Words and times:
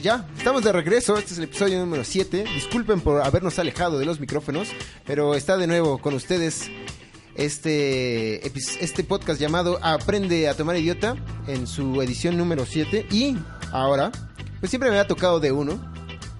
Pues 0.00 0.06
ya, 0.06 0.26
estamos 0.34 0.64
de 0.64 0.72
regreso. 0.72 1.18
Este 1.18 1.34
es 1.34 1.38
el 1.38 1.44
episodio 1.44 1.78
número 1.78 2.04
7. 2.04 2.44
Disculpen 2.54 3.02
por 3.02 3.20
habernos 3.20 3.58
alejado 3.58 3.98
de 3.98 4.06
los 4.06 4.18
micrófonos, 4.18 4.68
pero 5.04 5.34
está 5.34 5.58
de 5.58 5.66
nuevo 5.66 5.98
con 5.98 6.14
ustedes 6.14 6.70
este, 7.34 8.46
este 8.46 9.04
podcast 9.04 9.38
llamado 9.38 9.78
Aprende 9.82 10.48
a 10.48 10.56
tomar 10.56 10.78
idiota 10.78 11.16
en 11.46 11.66
su 11.66 12.00
edición 12.00 12.38
número 12.38 12.64
7. 12.64 13.08
Y 13.10 13.36
ahora, 13.72 14.10
pues 14.60 14.70
siempre 14.70 14.90
me 14.90 14.98
ha 14.98 15.06
tocado 15.06 15.38
de 15.38 15.52
uno 15.52 15.78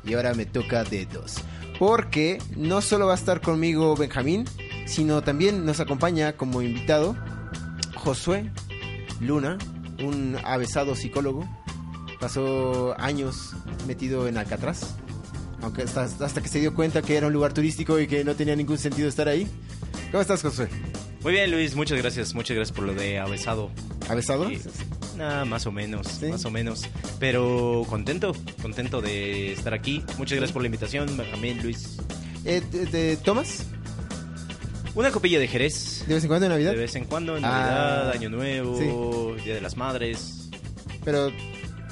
y 0.06 0.14
ahora 0.14 0.32
me 0.32 0.46
toca 0.46 0.82
de 0.84 1.04
dos. 1.04 1.34
Porque 1.78 2.38
no 2.56 2.80
solo 2.80 3.08
va 3.08 3.12
a 3.12 3.16
estar 3.16 3.42
conmigo 3.42 3.94
Benjamín, 3.94 4.46
sino 4.86 5.20
también 5.20 5.66
nos 5.66 5.80
acompaña 5.80 6.32
como 6.32 6.62
invitado 6.62 7.14
Josué 7.94 8.50
Luna, 9.20 9.58
un 10.02 10.38
avesado 10.44 10.94
psicólogo 10.94 11.46
pasó 12.20 12.94
años 12.98 13.50
metido 13.86 14.28
en 14.28 14.36
Alcatraz. 14.36 14.94
Aunque 15.62 15.82
hasta, 15.82 16.04
hasta 16.04 16.40
que 16.40 16.48
se 16.48 16.60
dio 16.60 16.74
cuenta 16.74 17.02
que 17.02 17.16
era 17.16 17.26
un 17.26 17.32
lugar 17.32 17.52
turístico 17.52 17.98
y 18.00 18.06
que 18.06 18.24
no 18.24 18.34
tenía 18.34 18.56
ningún 18.56 18.78
sentido 18.78 19.08
estar 19.08 19.28
ahí. 19.28 19.46
¿Cómo 20.10 20.20
estás, 20.22 20.40
Josué? 20.42 20.68
Muy 21.22 21.32
bien, 21.32 21.50
Luis, 21.50 21.74
muchas 21.74 21.98
gracias. 21.98 22.34
Muchas 22.34 22.56
gracias 22.56 22.74
por 22.76 22.86
lo 22.86 22.94
de 22.94 23.18
avesado. 23.18 23.70
¿Avesado? 24.08 24.48
Sí. 24.48 24.58
Nah, 25.18 25.44
más 25.44 25.66
o 25.66 25.72
menos, 25.72 26.06
Sí. 26.06 26.26
más 26.26 26.44
o 26.46 26.50
menos. 26.50 26.84
Pero 27.18 27.84
contento, 27.90 28.32
contento 28.62 29.02
de 29.02 29.52
estar 29.52 29.74
aquí. 29.74 30.02
Muchas 30.16 30.36
gracias 30.38 30.52
por 30.52 30.62
la 30.62 30.66
invitación, 30.66 31.14
Benjamín, 31.14 31.62
Luis. 31.62 31.98
Eh, 32.46 32.62
¿te- 32.70 32.86
te 32.86 33.16
tomas 33.18 33.66
Una 34.94 35.10
copilla 35.10 35.38
de 35.38 35.46
Jerez. 35.46 36.04
de 36.08 36.14
vez 36.14 36.24
en 36.24 36.28
cuando 36.28 36.46
en 36.46 36.52
Navidad? 36.52 36.70
De 36.72 36.78
vez 36.78 36.94
en 36.96 37.04
cuando, 37.04 37.36
en 37.36 37.44
Ah, 37.44 37.48
Navidad, 37.50 38.10
Año 38.12 38.30
Nuevo, 38.30 39.34
Día 39.44 39.54
de 39.54 39.60
las 39.60 39.76
Madres. 39.76 40.48
Pero 41.04 41.30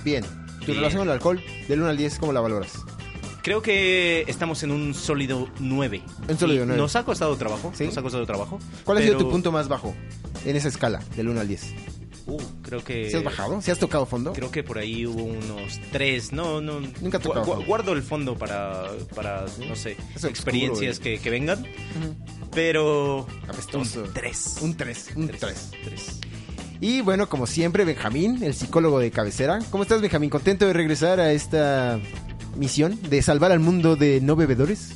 bien. 0.09 0.25
¿Tu 0.61 0.67
Bien. 0.67 0.78
relación 0.78 1.01
con 1.01 1.09
el 1.09 1.12
alcohol, 1.14 1.42
del 1.69 1.81
1 1.81 1.89
al 1.89 1.97
10, 1.97 2.19
cómo 2.19 2.33
la 2.33 2.41
valoras? 2.41 2.73
Creo 3.42 3.62
que 3.62 4.25
estamos 4.27 4.62
en 4.62 4.70
un 4.73 4.92
sólido 4.92 5.48
9. 5.61 6.03
Un 6.28 6.39
sólido 6.39 6.64
Y 6.64 6.67
nueve. 6.67 6.83
Nos 6.83 6.97
ha 6.97 7.05
costado 7.05 7.34
trabajo. 7.37 7.73
¿Sí? 7.75 7.84
Nos 7.87 7.97
ha 7.97 8.03
costado 8.03 8.27
trabajo. 8.27 8.59
¿Cuál 8.84 8.98
ha 8.98 9.01
sido 9.01 9.14
pero- 9.14 9.27
tu 9.27 9.31
punto 9.33 9.53
más 9.53 9.69
bajo 9.69 9.95
en 10.45 10.56
esa 10.56 10.69
escala, 10.69 11.01
del 11.17 11.29
1 11.29 11.41
al 11.41 11.48
10? 11.48 11.73
Uh, 12.27 12.36
creo 12.61 12.84
que. 12.84 13.09
¿Si 13.09 13.17
has 13.17 13.25
bajado? 13.25 13.62
¿Si 13.62 13.70
has 13.70 13.79
tocado 13.79 14.05
fondo? 14.05 14.34
Creo 14.34 14.51
que 14.51 14.62
por 14.62 14.77
ahí 14.77 15.06
hubo 15.06 15.23
unos 15.25 15.81
tres. 15.92 16.31
No, 16.31 16.61
no. 16.61 16.81
Nunca 17.01 17.19
tocado 17.20 17.47
gu-. 17.47 17.64
Guardo 17.64 17.95
el 17.95 18.03
fondo 18.03 18.36
para, 18.36 18.84
para 19.14 19.47
no 19.67 19.75
sé, 19.75 19.92
Es 19.92 20.17
oscuro, 20.17 20.29
experiencias 20.29 20.98
eh. 20.98 21.01
que, 21.01 21.19
que 21.20 21.31
vengan. 21.31 21.61
Ujú. 21.61 22.48
Pero. 22.55 23.27
Apestoso. 23.48 24.03
Un 24.03 24.12
tres. 24.12 24.56
Un 24.61 24.77
3, 24.77 25.09
un 25.17 25.27
Tres, 25.29 25.41
3. 25.41 25.70
tres. 25.84 26.17
Y 26.80 27.00
bueno, 27.00 27.28
como 27.28 27.46
siempre, 27.46 27.84
Benjamín, 27.84 28.42
el 28.42 28.54
psicólogo 28.54 29.00
de 29.00 29.10
cabecera. 29.10 29.58
¿Cómo 29.70 29.82
estás, 29.82 30.00
Benjamín? 30.00 30.30
¿Contento 30.30 30.66
de 30.66 30.72
regresar 30.72 31.18
a 31.18 31.32
esta 31.32 31.98
misión 32.56 32.98
de 33.10 33.20
salvar 33.22 33.50
al 33.50 33.58
mundo 33.60 33.96
de 33.96 34.20
no 34.20 34.36
bebedores? 34.36 34.94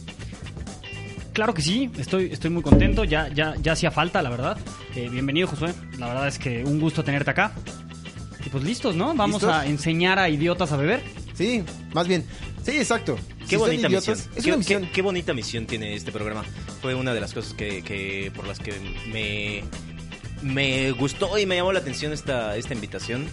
Claro 1.32 1.54
que 1.54 1.62
sí, 1.62 1.91
estoy, 1.98 2.26
estoy 2.31 2.50
muy 2.50 2.62
contento, 2.62 3.04
ya, 3.04 3.28
ya, 3.34 3.54
ya 3.60 3.72
hacía 3.72 3.91
falta, 3.91 4.21
la 4.22 4.31
verdad. 4.31 4.59
Eh, 4.94 5.09
bienvenido, 5.10 5.48
Josué. 5.48 5.72
La 5.98 6.06
verdad 6.09 6.28
es 6.28 6.38
que 6.38 6.62
un 6.65 6.78
gusto 6.78 7.03
tenerte 7.03 7.31
acá. 7.31 7.53
Y 8.44 8.48
pues 8.50 8.62
listos, 8.65 8.94
¿no? 8.94 9.15
Vamos 9.15 9.42
¿Listos? 9.42 9.50
a 9.53 9.66
enseñar 9.66 10.19
a 10.19 10.28
idiotas 10.28 10.71
a 10.72 10.76
beber. 10.76 11.03
Sí, 11.34 11.65
más 11.94 12.06
bien. 12.06 12.25
Sí, 12.65 12.72
exacto. 12.72 13.16
Qué 13.41 13.47
Si 13.47 13.56
bonita 13.56 13.88
idiotas, 13.88 14.09
misión. 14.28 14.34
Es 14.37 14.44
qué, 14.44 14.50
una 14.50 14.59
misión. 14.59 14.82
qué- 14.84 14.91
qué 14.91 15.03
bonita 15.03 15.32
misión 15.32 15.66
tiene 15.66 15.94
este 15.94 16.12
programa. 16.12 16.44
Fue 16.81 16.94
una 16.94 17.15
de 17.15 17.21
las 17.21 17.32
cosas 17.32 17.54
que, 17.54 17.82
que- 17.82 18.31
por 18.37 18.47
las 18.47 18.59
que 18.59 18.72
me, 19.10 19.65
me 20.42 20.91
gustó 20.92 21.38
y 21.38 21.47
me 21.47 21.56
llamó 21.56 21.72
la 21.72 21.78
atención 21.80 22.12
esta, 22.12 22.56
esta 22.56 22.75
invitación. 22.75 23.26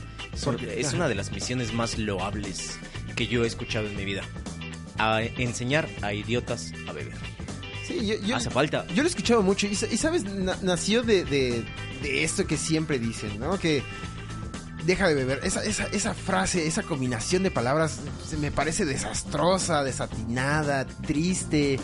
Porque- 0.44 0.80
es 0.80 0.94
una 0.94 1.08
de 1.08 1.16
las 1.16 1.32
misiones 1.32 1.74
más 1.74 1.98
loables 1.98 2.78
que 3.16 3.28
yo 3.28 3.44
he 3.44 3.48
escuchado 3.48 3.88
en 3.88 3.96
mi 3.96 4.06
vida. 4.06 4.22
A 4.98 5.22
enseñar 5.22 5.88
a 6.02 6.14
idiotas 6.14 6.72
a 6.88 6.92
beber. 6.94 7.16
Sí, 7.88 8.06
yo, 8.06 8.16
yo- 8.26 8.36
Hace 8.36 8.50
falta. 8.50 8.86
yo 8.90 8.98
lo 8.98 9.04
he 9.04 9.10
escuchado 9.10 9.42
mucho. 9.42 9.66
Y, 9.68 9.76
sa- 9.76 9.88
y 9.88 9.98
sabes, 9.98 10.24
Na- 10.26 10.58
nació 10.62 11.02
de, 11.04 11.26
de, 11.26 11.64
de 12.04 12.24
esto 12.24 12.46
que 12.46 12.58
siempre 12.58 13.00
dicen, 13.00 13.40
¿no? 13.40 13.58
Que 13.60 13.82
deja 14.86 15.08
de 15.08 15.16
beber. 15.16 15.40
Esa, 15.44 15.64
esa, 15.64 15.86
esa 15.88 16.14
frase, 16.14 16.68
esa 16.68 16.84
combinación 16.84 17.44
de 17.44 17.50
palabras 17.52 18.00
se 18.28 18.38
me 18.38 18.52
parece 18.52 18.86
desastrosa, 18.86 19.84
desatinada, 19.84 20.86
triste. 20.86 21.80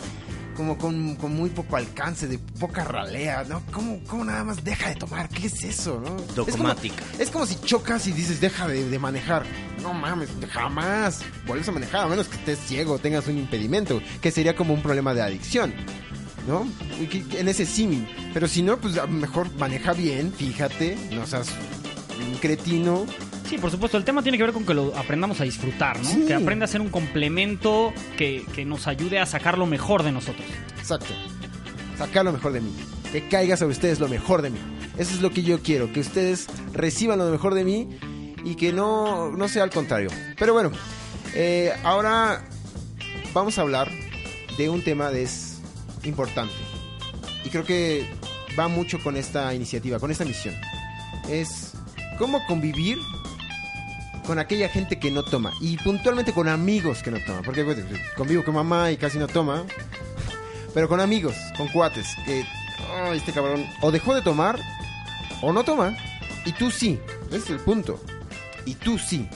Como 0.56 0.78
con, 0.78 1.16
con 1.16 1.34
muy 1.36 1.50
poco 1.50 1.76
alcance, 1.76 2.26
de 2.26 2.38
poca 2.38 2.82
ralea, 2.84 3.44
¿no? 3.46 3.62
¿Cómo, 3.72 4.00
cómo 4.06 4.24
nada 4.24 4.42
más 4.42 4.64
deja 4.64 4.88
de 4.88 4.94
tomar? 4.96 5.28
¿Qué 5.28 5.48
es 5.48 5.62
eso, 5.64 6.00
no? 6.00 6.16
Es 6.16 6.22
como- 6.34 6.46
Dogmática. 6.46 7.04
Es 7.18 7.30
como 7.30 7.44
si 7.46 7.56
chocas 7.60 8.06
y 8.06 8.12
dices, 8.12 8.40
deja 8.40 8.66
de, 8.66 8.88
de 8.88 8.98
manejar. 8.98 9.44
No 9.82 9.92
mames, 9.92 10.30
jamás 10.50 11.20
vuelves 11.46 11.68
a 11.68 11.72
manejar, 11.72 12.00
a 12.04 12.06
menos 12.06 12.28
que 12.28 12.36
estés 12.36 12.58
ciego 12.66 12.98
tengas 12.98 13.26
un 13.28 13.36
impedimento, 13.38 14.00
que 14.22 14.30
sería 14.30 14.56
como 14.56 14.72
un 14.72 14.82
problema 14.82 15.12
de 15.14 15.22
adicción. 15.22 15.74
¿No? 16.48 16.64
En 17.32 17.48
ese 17.48 17.66
símil. 17.66 18.06
Pero 18.32 18.46
si 18.46 18.62
no, 18.62 18.78
pues 18.78 18.94
mejor 19.08 19.52
maneja 19.58 19.92
bien, 19.92 20.32
fíjate, 20.32 20.96
no 21.10 21.26
seas 21.26 21.48
un 22.24 22.38
cretino. 22.38 23.04
Sí, 23.48 23.58
por 23.58 23.70
supuesto, 23.70 23.96
el 23.96 24.04
tema 24.04 24.22
tiene 24.22 24.38
que 24.38 24.44
ver 24.44 24.52
con 24.52 24.66
que 24.66 24.74
lo 24.74 24.96
aprendamos 24.96 25.40
a 25.40 25.44
disfrutar, 25.44 25.98
¿no? 25.98 26.08
Sí. 26.08 26.24
Que 26.26 26.34
aprenda 26.34 26.64
a 26.64 26.68
ser 26.68 26.80
un 26.80 26.88
complemento 26.88 27.92
que, 28.16 28.44
que 28.54 28.64
nos 28.64 28.86
ayude 28.86 29.18
a 29.20 29.26
sacar 29.26 29.56
lo 29.56 29.66
mejor 29.66 30.02
de 30.02 30.12
nosotros. 30.12 30.46
Exacto. 30.78 31.14
Sacar 31.96 32.24
lo 32.24 32.32
mejor 32.32 32.52
de 32.52 32.60
mí. 32.60 32.74
Que 33.12 33.28
caiga 33.28 33.56
sobre 33.56 33.72
ustedes 33.72 34.00
lo 34.00 34.08
mejor 34.08 34.42
de 34.42 34.50
mí. 34.50 34.58
Eso 34.98 35.14
es 35.14 35.20
lo 35.20 35.30
que 35.30 35.42
yo 35.42 35.60
quiero, 35.60 35.92
que 35.92 36.00
ustedes 36.00 36.46
reciban 36.72 37.18
lo 37.18 37.30
mejor 37.30 37.54
de 37.54 37.64
mí 37.64 37.98
y 38.44 38.54
que 38.54 38.72
no, 38.72 39.30
no 39.30 39.48
sea 39.48 39.62
al 39.62 39.70
contrario. 39.70 40.08
Pero 40.38 40.52
bueno, 40.52 40.72
eh, 41.34 41.72
ahora 41.84 42.42
vamos 43.32 43.58
a 43.58 43.62
hablar 43.62 43.90
de 44.56 44.70
un 44.70 44.82
tema 44.82 45.10
de 45.10 45.24
es 45.24 45.60
importante. 46.04 46.54
Y 47.44 47.50
creo 47.50 47.64
que 47.64 48.08
va 48.58 48.68
mucho 48.68 48.98
con 49.02 49.16
esta 49.16 49.52
iniciativa, 49.54 49.98
con 49.98 50.10
esta 50.10 50.24
misión. 50.24 50.54
Es 51.28 51.74
cómo 52.18 52.44
convivir 52.46 52.98
con 54.26 54.38
aquella 54.38 54.68
gente 54.68 54.98
que 54.98 55.10
no 55.10 55.22
toma. 55.22 55.52
Y 55.60 55.76
puntualmente 55.78 56.32
con 56.32 56.48
amigos 56.48 57.02
que 57.02 57.10
no 57.10 57.18
toman. 57.24 57.42
Porque 57.44 57.62
bueno, 57.62 57.82
convivo 58.16 58.44
con 58.44 58.54
mamá 58.54 58.90
y 58.90 58.96
casi 58.96 59.18
no 59.18 59.26
toma. 59.26 59.64
Pero 60.74 60.88
con 60.88 61.00
amigos, 61.00 61.34
con 61.56 61.68
cuates, 61.68 62.06
que 62.26 62.44
"Ay, 63.04 63.18
este 63.18 63.32
cabrón 63.32 63.64
o 63.80 63.90
dejó 63.90 64.14
de 64.14 64.22
tomar 64.22 64.58
o 65.42 65.52
no 65.52 65.64
toma. 65.64 65.96
Y 66.44 66.52
tú 66.52 66.70
sí. 66.70 66.98
Ese 67.28 67.36
es 67.38 67.50
el 67.50 67.58
punto. 67.60 68.00
Y 68.64 68.74
tú 68.74 68.98
sí. 68.98 69.28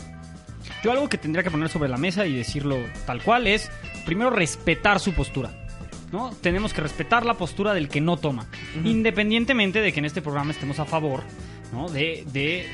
Yo 0.83 0.93
algo 0.93 1.09
que 1.09 1.19
tendría 1.19 1.43
que 1.43 1.51
poner 1.51 1.69
sobre 1.69 1.89
la 1.89 1.97
mesa 1.99 2.27
y 2.27 2.35
decirlo 2.35 2.77
tal 3.07 3.23
cual 3.23 3.47
es, 3.47 3.71
primero, 4.07 4.31
respetar 4.31 4.99
su 5.01 5.13
postura. 5.13 5.51
¿no? 6.13 6.31
Tenemos 6.41 6.73
que 6.73 6.81
respetar 6.81 7.25
la 7.25 7.35
postura 7.35 7.73
del 7.75 7.89
que 7.89 8.01
no 8.01 8.17
toma. 8.17 8.47
Independientemente 8.85 9.81
de 9.81 9.93
que 9.93 10.01
en 10.01 10.07
este 10.07 10.23
programa 10.23 10.51
estemos 10.51 10.79
a 10.81 10.85
favor 10.85 11.23
¿no? 11.73 11.89
de, 11.89 12.25
de 12.33 12.67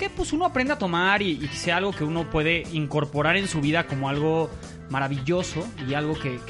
que 0.00 0.08
pues 0.08 0.32
uno 0.32 0.46
aprenda 0.46 0.74
a 0.74 0.78
tomar 0.78 1.20
y, 1.20 1.32
y 1.32 1.48
sea 1.48 1.76
algo 1.76 1.92
que 1.92 2.04
uno 2.04 2.30
puede 2.30 2.64
incorporar 2.72 3.36
en 3.36 3.46
su 3.46 3.60
vida 3.60 3.86
como 3.86 4.08
algo 4.08 4.48
maravilloso 4.88 5.68
y 5.86 5.92
algo 5.92 6.18
que, 6.18 6.40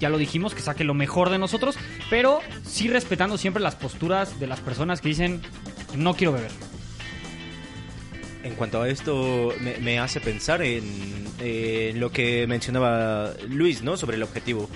ya 0.00 0.08
lo 0.08 0.18
dijimos, 0.18 0.52
que 0.52 0.60
saque 0.60 0.82
lo 0.82 0.92
mejor 0.92 1.30
de 1.30 1.38
nosotros, 1.38 1.76
pero 2.10 2.40
sí 2.64 2.88
respetando 2.88 3.38
siempre 3.38 3.62
las 3.62 3.76
posturas 3.76 4.40
de 4.40 4.48
las 4.48 4.58
personas 4.58 5.00
que 5.00 5.10
dicen 5.10 5.40
no 5.94 6.14
quiero 6.14 6.32
beber. 6.32 6.50
En 8.42 8.56
cuanto 8.56 8.82
a 8.82 8.88
esto, 8.88 9.54
me, 9.80 10.00
hace 10.00 10.20
pensar 10.20 10.60
en, 10.60 10.84
eh, 11.40 11.92
lo 11.94 12.10
que 12.10 12.48
mencionaba 12.48 13.32
Luis, 13.48 13.82
¿no? 13.82 13.96
Sobre 13.96 14.16
el 14.16 14.24
objetivo. 14.24 14.68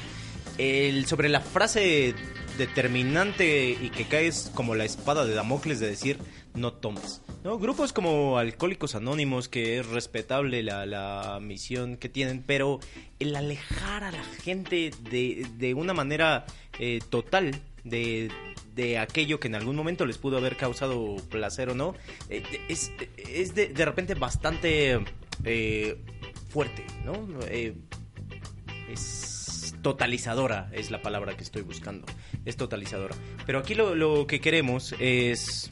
El, 0.58 1.06
sobre 1.06 1.28
la 1.28 1.40
frase 1.40 2.14
determinante 2.56 3.70
y 3.70 3.90
que 3.90 4.06
caes 4.06 4.52
como 4.54 4.76
la 4.76 4.84
espada 4.84 5.24
de 5.24 5.34
Damocles 5.34 5.80
de 5.80 5.88
decir 5.88 6.18
no 6.54 6.72
tomes. 6.72 7.20
¿No? 7.44 7.58
Grupos 7.58 7.92
como 7.92 8.38
Alcohólicos 8.38 8.94
Anónimos, 8.94 9.48
que 9.48 9.78
es 9.78 9.86
respetable 9.86 10.62
la, 10.62 10.86
la 10.86 11.38
misión 11.40 11.96
que 11.96 12.08
tienen, 12.08 12.42
pero 12.46 12.80
el 13.18 13.34
alejar 13.36 14.04
a 14.04 14.12
la 14.12 14.24
gente 14.42 14.90
de, 15.10 15.46
de 15.56 15.74
una 15.74 15.94
manera 15.94 16.46
eh, 16.78 17.00
total 17.10 17.60
de, 17.84 18.30
de 18.74 18.98
aquello 18.98 19.40
que 19.40 19.48
en 19.48 19.54
algún 19.54 19.76
momento 19.76 20.06
les 20.06 20.18
pudo 20.18 20.38
haber 20.38 20.56
causado 20.56 21.16
placer 21.30 21.70
o 21.70 21.74
no, 21.74 21.94
eh, 22.28 22.42
es, 22.68 22.92
es 23.16 23.54
de, 23.54 23.68
de 23.68 23.84
repente 23.84 24.14
bastante 24.14 25.00
eh, 25.44 25.98
fuerte, 26.50 26.84
¿no? 27.04 27.28
Eh, 27.48 27.74
es 28.90 29.74
totalizadora, 29.82 30.68
es 30.72 30.90
la 30.90 31.00
palabra 31.00 31.36
que 31.36 31.42
estoy 31.42 31.62
buscando. 31.62 32.06
Es 32.44 32.56
totalizadora. 32.56 33.14
Pero 33.46 33.58
aquí 33.58 33.74
lo, 33.74 33.94
lo 33.94 34.26
que 34.26 34.40
queremos 34.40 34.94
es 34.98 35.70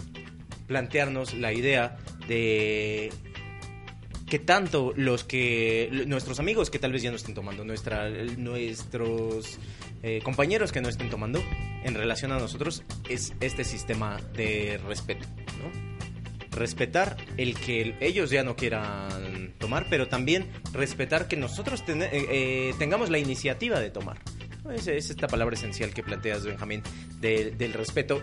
plantearnos 0.69 1.35
la 1.35 1.53
idea 1.53 1.97
de 2.29 3.11
que 4.29 4.39
tanto 4.39 4.93
los 4.95 5.25
que 5.25 5.89
nuestros 6.07 6.39
amigos 6.39 6.69
que 6.71 6.79
tal 6.79 6.93
vez 6.93 7.03
ya 7.03 7.11
no 7.11 7.17
estén 7.17 7.35
tomando, 7.35 7.65
nuestra, 7.65 8.09
nuestros 8.37 9.59
eh, 10.03 10.21
compañeros 10.23 10.71
que 10.71 10.81
no 10.83 10.89
estén 10.91 11.09
tomando, 11.11 11.43
en 11.83 11.95
relación 11.95 12.31
a 12.33 12.39
nosotros, 12.39 12.83
es 13.09 13.33
este 13.41 13.65
sistema 13.65 14.21
de 14.35 14.79
respeto. 14.87 15.27
Respetar 16.51 17.17
el 17.37 17.55
que 17.55 17.95
ellos 18.01 18.31
ya 18.31 18.43
no 18.43 18.57
quieran 18.57 19.55
tomar, 19.59 19.87
pero 19.89 20.09
también 20.09 20.47
respetar 20.73 21.29
que 21.29 21.37
nosotros 21.37 21.85
ten- 21.85 22.03
eh, 22.03 22.09
eh, 22.13 22.75
tengamos 22.79 23.11
la 23.11 23.19
iniciativa 23.19 23.79
de 23.81 23.91
tomar. 23.91 24.19
Es, 24.75 24.87
es 24.89 25.09
esta 25.11 25.29
palabra 25.29 25.55
esencial 25.55 25.95
que 25.95 26.03
planteas, 26.03 26.45
Benjamín, 26.45 26.83
de- 27.21 27.53
del 27.53 27.73
respeto 27.75 28.23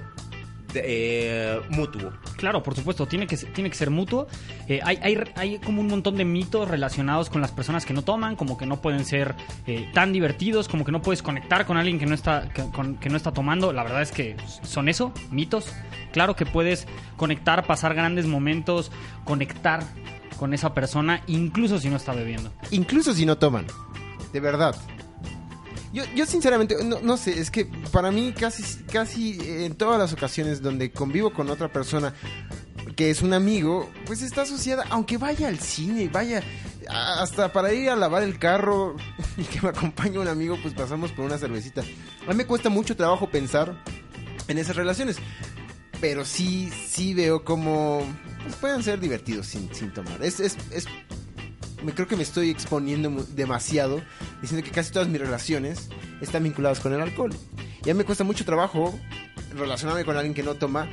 eh, 0.83 1.59
mutuo. 1.69 2.11
Claro, 2.37 2.61
por 2.63 2.75
supuesto, 2.75 3.05
tiene 3.07 3.27
que, 3.27 3.37
ser- 3.37 3.53
tiene 3.53 3.69
que 3.69 3.75
ser 3.75 3.89
mutuo. 3.89 4.27
Eh, 4.67 4.79
hay, 4.83 4.97
hay, 5.01 5.17
hay 5.35 5.59
como 5.59 5.81
un 5.81 5.87
montón 5.87 6.15
de 6.17 6.25
mitos 6.25 6.67
relacionados 6.67 7.29
con 7.29 7.41
las 7.41 7.51
personas 7.51 7.85
que 7.85 7.93
no 7.93 8.03
toman, 8.03 8.35
como 8.35 8.57
que 8.57 8.65
no 8.65 8.81
pueden 8.81 9.05
ser 9.05 9.35
eh, 9.67 9.89
tan 9.93 10.11
divertidos, 10.13 10.67
como 10.67 10.85
que 10.85 10.91
no 10.91 11.01
puedes 11.01 11.21
conectar 11.21 11.65
con 11.65 11.77
alguien 11.77 11.99
que 11.99 12.05
no, 12.05 12.15
está, 12.15 12.49
que, 12.49 12.63
con- 12.71 12.95
que 12.97 13.09
no 13.09 13.17
está 13.17 13.31
tomando. 13.31 13.73
La 13.73 13.83
verdad 13.83 14.01
es 14.01 14.11
que 14.11 14.35
son 14.63 14.89
eso, 14.89 15.11
mitos. 15.31 15.71
Claro 16.11 16.35
que 16.35 16.45
puedes 16.45 16.87
conectar, 17.17 17.65
pasar 17.65 17.93
grandes 17.93 18.25
momentos, 18.25 18.91
conectar 19.23 19.83
con 20.37 20.53
esa 20.53 20.73
persona, 20.73 21.21
incluso 21.27 21.79
si 21.79 21.89
no 21.89 21.95
está 21.97 22.13
bebiendo. 22.13 22.51
Incluso 22.71 23.13
si 23.13 23.25
no 23.25 23.37
toman. 23.37 23.65
De 24.33 24.39
verdad. 24.41 24.75
Yo, 25.95 26.03
yo 26.13 26.25
sinceramente, 26.25 26.75
no, 26.83 26.99
no 26.99 27.15
sé, 27.15 27.39
es 27.39 27.49
que 27.49 27.65
para 27.93 28.11
mí 28.11 28.33
casi, 28.37 28.63
casi 28.83 29.39
en 29.39 29.75
todas 29.75 29.97
las 29.97 30.11
ocasiones 30.11 30.61
donde 30.61 30.91
convivo 30.91 31.31
con 31.31 31.49
otra 31.49 31.71
persona 31.71 32.13
que 32.97 33.09
es 33.09 33.21
un 33.21 33.33
amigo, 33.33 33.89
pues 34.05 34.21
está 34.21 34.41
asociada, 34.41 34.83
aunque 34.89 35.17
vaya 35.17 35.47
al 35.47 35.57
cine, 35.57 36.09
vaya 36.11 36.43
hasta 36.89 37.53
para 37.53 37.71
ir 37.71 37.89
a 37.89 37.95
lavar 37.95 38.23
el 38.23 38.37
carro 38.37 38.97
y 39.37 39.43
que 39.43 39.61
me 39.61 39.69
acompañe 39.69 40.19
un 40.19 40.27
amigo, 40.27 40.57
pues 40.61 40.73
pasamos 40.73 41.13
por 41.13 41.23
una 41.23 41.37
cervecita. 41.37 41.81
A 42.27 42.31
mí 42.31 42.35
me 42.35 42.45
cuesta 42.45 42.69
mucho 42.69 42.97
trabajo 42.97 43.29
pensar 43.29 43.81
en 44.49 44.57
esas 44.57 44.75
relaciones, 44.75 45.15
pero 46.01 46.25
sí, 46.25 46.73
sí 46.89 47.13
veo 47.13 47.45
como 47.45 48.01
pues, 48.43 48.55
pueden 48.55 48.83
ser 48.83 48.99
divertidos 48.99 49.47
sin, 49.47 49.73
sin 49.73 49.93
tomar. 49.93 50.21
Es, 50.21 50.41
es 50.41 50.57
me 51.85 51.93
creo 51.93 52.07
que 52.07 52.15
me 52.15 52.23
estoy 52.23 52.49
exponiendo 52.49 53.09
demasiado 53.35 54.01
diciendo 54.41 54.65
que 54.65 54.71
casi 54.71 54.91
todas 54.91 55.07
mis 55.07 55.21
relaciones 55.21 55.89
están 56.21 56.43
vinculadas 56.43 56.79
con 56.79 56.93
el 56.93 57.01
alcohol. 57.01 57.31
Ya 57.83 57.93
me 57.93 58.03
cuesta 58.03 58.23
mucho 58.23 58.43
trabajo 58.45 58.97
relacionarme 59.55 60.03
con 60.03 60.17
alguien 60.17 60.33
que 60.33 60.43
no 60.43 60.55
toma 60.55 60.89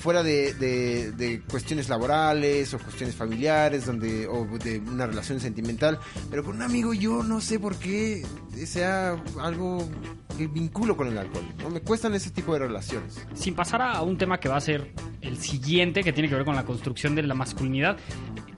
fuera 0.00 0.22
de, 0.22 0.52
de- 0.54 1.40
cuestiones 1.48 1.88
laborales 1.88 2.74
o 2.74 2.78
cuestiones 2.78 3.14
familiares 3.14 3.86
donde 3.86 4.26
o 4.26 4.44
de 4.58 4.78
una 4.80 5.06
relación 5.06 5.40
sentimental. 5.40 5.98
Pero 6.30 6.44
con 6.44 6.56
un 6.56 6.62
amigo 6.62 6.92
yo 6.92 7.22
no 7.22 7.40
sé 7.40 7.58
por 7.58 7.76
qué 7.76 8.26
sea 8.66 9.16
algo 9.40 9.88
que 10.36 10.48
vinculo 10.48 10.96
con 10.96 11.06
el 11.06 11.16
alcohol 11.16 11.44
me 11.72 11.80
cuestan 11.80 12.12
ese 12.14 12.30
tipo 12.30 12.52
de 12.54 12.58
relaciones. 12.58 13.24
Sin 13.34 13.54
pasar 13.54 13.80
a 13.82 14.02
un 14.02 14.18
tema 14.18 14.40
que 14.40 14.48
va 14.48 14.56
a 14.56 14.60
ser 14.60 14.92
el 15.22 15.38
siguiente, 15.38 16.02
que 16.02 16.12
tiene 16.12 16.28
que 16.28 16.34
ver 16.34 16.44
con 16.44 16.56
la 16.56 16.64
construcción 16.64 17.14
de 17.14 17.22
la 17.22 17.34
masculinidad, 17.34 17.96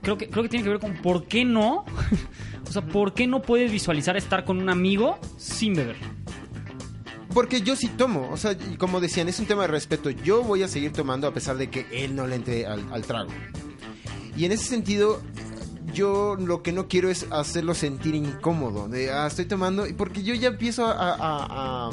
creo 0.07 0.17
que, 0.17 0.29
creo 0.29 0.43
que 0.43 0.47
tiene 0.49 0.63
que 0.63 0.69
ver 0.69 0.79
con 0.79 0.93
por 0.93 1.25
qué 1.25 1.43
no, 1.43 1.83
o 2.65 2.71
sea, 2.71 2.81
por 2.81 3.13
qué 3.13 3.27
no 3.27 3.41
puedes 3.41 3.69
visualizar 3.69 4.15
estar 4.15 4.45
con 4.45 4.57
un 4.57 4.69
amigo 4.69 5.19
sin 5.37 5.73
beber. 5.73 5.97
Porque 7.33 7.59
yo 7.59 7.75
sí 7.75 7.89
tomo, 7.89 8.29
o 8.31 8.37
sea, 8.37 8.57
como 8.77 9.01
decían, 9.01 9.27
es 9.27 9.37
un 9.41 9.47
tema 9.47 9.63
de 9.63 9.67
respeto. 9.67 10.09
Yo 10.09 10.43
voy 10.43 10.63
a 10.63 10.69
seguir 10.69 10.93
tomando 10.93 11.27
a 11.27 11.33
pesar 11.33 11.57
de 11.57 11.69
que 11.69 11.85
él 11.91 12.15
no 12.15 12.25
le 12.25 12.37
entre 12.37 12.65
al, 12.65 13.01
trago. 13.01 13.31
Y 14.37 14.45
en 14.45 14.53
ese 14.53 14.63
sentido, 14.63 15.21
yo 15.93 16.37
lo 16.37 16.63
que 16.63 16.71
no 16.71 16.87
quiero 16.87 17.09
es 17.09 17.27
hacerlo 17.29 17.75
sentir 17.75 18.15
incómodo. 18.15 18.87
De, 18.87 19.11
ah, 19.11 19.27
estoy 19.27 19.43
tomando, 19.43 19.85
porque 19.97 20.23
yo 20.23 20.33
ya 20.35 20.47
empiezo 20.47 20.85
a, 20.87 21.91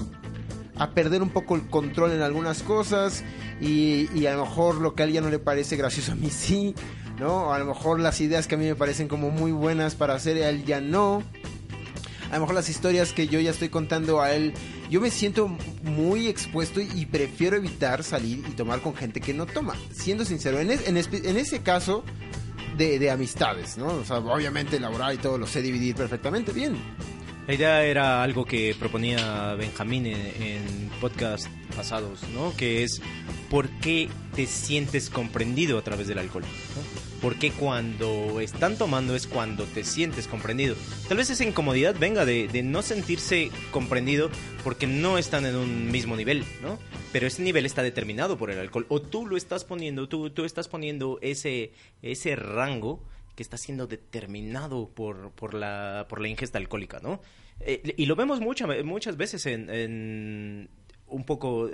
a- 0.76 0.90
perder 0.94 1.20
un 1.20 1.30
poco 1.30 1.56
el 1.56 1.66
control 1.66 2.12
en 2.12 2.22
algunas 2.22 2.62
cosas. 2.62 3.24
Y, 3.60 4.08
y 4.14 4.26
a 4.26 4.36
lo 4.36 4.44
mejor 4.44 4.76
lo 4.76 4.94
que 4.94 5.02
a 5.02 5.06
él 5.06 5.12
ya 5.12 5.20
no 5.20 5.30
le 5.30 5.40
parece 5.40 5.74
gracioso 5.76 6.12
a 6.12 6.14
mí 6.14 6.30
sí, 6.30 6.74
¿no? 7.18 7.52
A 7.52 7.58
lo 7.58 7.66
mejor 7.66 8.00
las 8.00 8.20
ideas 8.20 8.46
que 8.46 8.54
a 8.54 8.58
mí 8.58 8.64
me 8.64 8.74
parecen 8.74 9.08
como 9.08 9.30
muy 9.30 9.52
buenas 9.52 9.94
para 9.94 10.14
hacer, 10.14 10.42
a 10.42 10.48
él 10.48 10.64
ya 10.64 10.80
no 10.80 11.22
a 12.34 12.38
lo 12.38 12.40
mejor 12.40 12.56
las 12.56 12.68
historias 12.68 13.12
que 13.12 13.28
yo 13.28 13.38
ya 13.38 13.52
estoy 13.52 13.68
contando 13.68 14.20
a 14.20 14.32
él, 14.32 14.54
yo 14.90 15.00
me 15.00 15.12
siento 15.12 15.46
muy 15.84 16.26
expuesto 16.26 16.80
y, 16.80 17.06
prefiero 17.06 17.56
evitar 17.56 18.02
salir 18.02 18.40
y 18.48 18.52
tomar 18.54 18.80
con 18.80 18.96
gente 18.96 19.20
que 19.20 19.32
no 19.32 19.46
toma. 19.46 19.76
Siendo 19.92 20.24
sincero, 20.24 20.58
en, 20.58 20.72
en 20.72 20.96
en 20.96 21.36
ese 21.36 21.62
caso 21.62 22.04
de, 22.76 22.98
de 22.98 23.10
amistades, 23.12 23.78
¿no? 23.78 24.02
Obviamente 24.10 24.80
laboral 24.80 25.14
y 25.14 25.18
todo 25.18 25.38
lo 25.38 25.46
sé 25.46 25.62
dividir 25.62 25.94
perfectamente 25.94 26.50
bien. 26.52 26.76
La 27.46 27.54
idea 27.54 27.84
era 27.84 28.22
algo 28.22 28.44
que 28.44 28.74
proponía 28.76 29.54
Benjamín 29.54 30.06
en, 30.06 30.42
en 30.42 30.90
podcast 31.00 31.46
pasados, 31.76 32.20
¿no? 32.34 32.52
Que 32.56 32.82
es 32.82 33.00
por 33.48 33.68
qué 33.80 34.08
te 34.34 34.46
sientes 34.46 35.08
comprendido 35.08 35.78
a 35.78 35.82
través 35.82 36.08
del 36.08 36.18
alcohol. 36.18 36.44
¿Por 37.24 37.38
qué 37.38 37.52
cuando 37.52 38.38
están 38.40 38.76
tomando 38.76 39.16
es 39.16 39.26
cuando 39.26 39.64
te 39.64 39.82
sientes 39.82 40.28
comprendido? 40.28 40.76
Tal 41.08 41.16
vez 41.16 41.30
esa 41.30 41.42
incomodidad 41.42 41.96
venga 41.98 42.26
de, 42.26 42.62
no 42.62 42.82
sentirse 42.82 43.50
comprendido 43.70 44.28
porque 44.62 44.86
no 44.86 45.16
están 45.16 45.46
en 45.46 45.56
un 45.56 45.90
mismo 45.90 46.16
nivel, 46.16 46.44
¿no? 46.60 46.78
Pero 47.14 47.26
ese 47.26 47.40
nivel 47.42 47.64
está 47.64 47.82
determinado 47.82 48.36
por 48.36 48.50
el 48.50 48.58
alcohol. 48.58 48.84
O 48.90 49.00
tú 49.00 49.26
lo 49.26 49.38
estás 49.38 49.64
poniendo, 49.64 50.06
tú, 50.06 50.28
tú 50.28 50.44
estás 50.44 50.68
poniendo 50.68 51.18
ese, 51.22 51.72
ese 52.02 52.36
rango 52.36 53.02
que 53.34 53.42
está 53.42 53.56
siendo 53.56 53.86
determinado 53.86 54.90
por, 54.90 55.30
por, 55.30 55.54
la, 55.54 56.04
por 56.10 56.20
la 56.20 56.28
ingesta 56.28 56.58
alcohólica, 56.58 57.00
¿no? 57.02 57.22
Eh, 57.60 57.94
y 57.96 58.04
lo 58.04 58.16
vemos 58.16 58.40
mucha- 58.40 58.66
muchas 58.84 59.16
veces 59.16 59.46
en, 59.46 60.68
un 61.06 61.24
poco, 61.24 61.70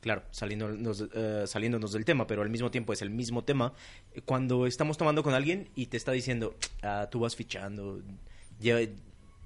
claro, 0.00 0.22
saliéndonos, 0.30 1.04
eh, 1.14 1.44
saliéndonos 1.46 1.92
del 1.92 2.04
tema, 2.04 2.26
pero 2.26 2.42
al 2.42 2.50
mismo 2.50 2.70
tiempo 2.70 2.92
es 2.92 3.02
el 3.02 3.10
mismo 3.10 3.44
tema, 3.44 3.72
eh, 4.14 4.20
cuando 4.22 4.66
estamos 4.66 4.96
tomando 4.98 5.22
con 5.22 5.34
alguien 5.34 5.68
y 5.76 5.86
te 5.86 5.96
está 5.96 6.12
diciendo, 6.12 6.54
ah, 6.82 7.08
tú 7.10 7.20
vas 7.20 7.36
fichando, 7.36 8.00
ya- 8.60 8.80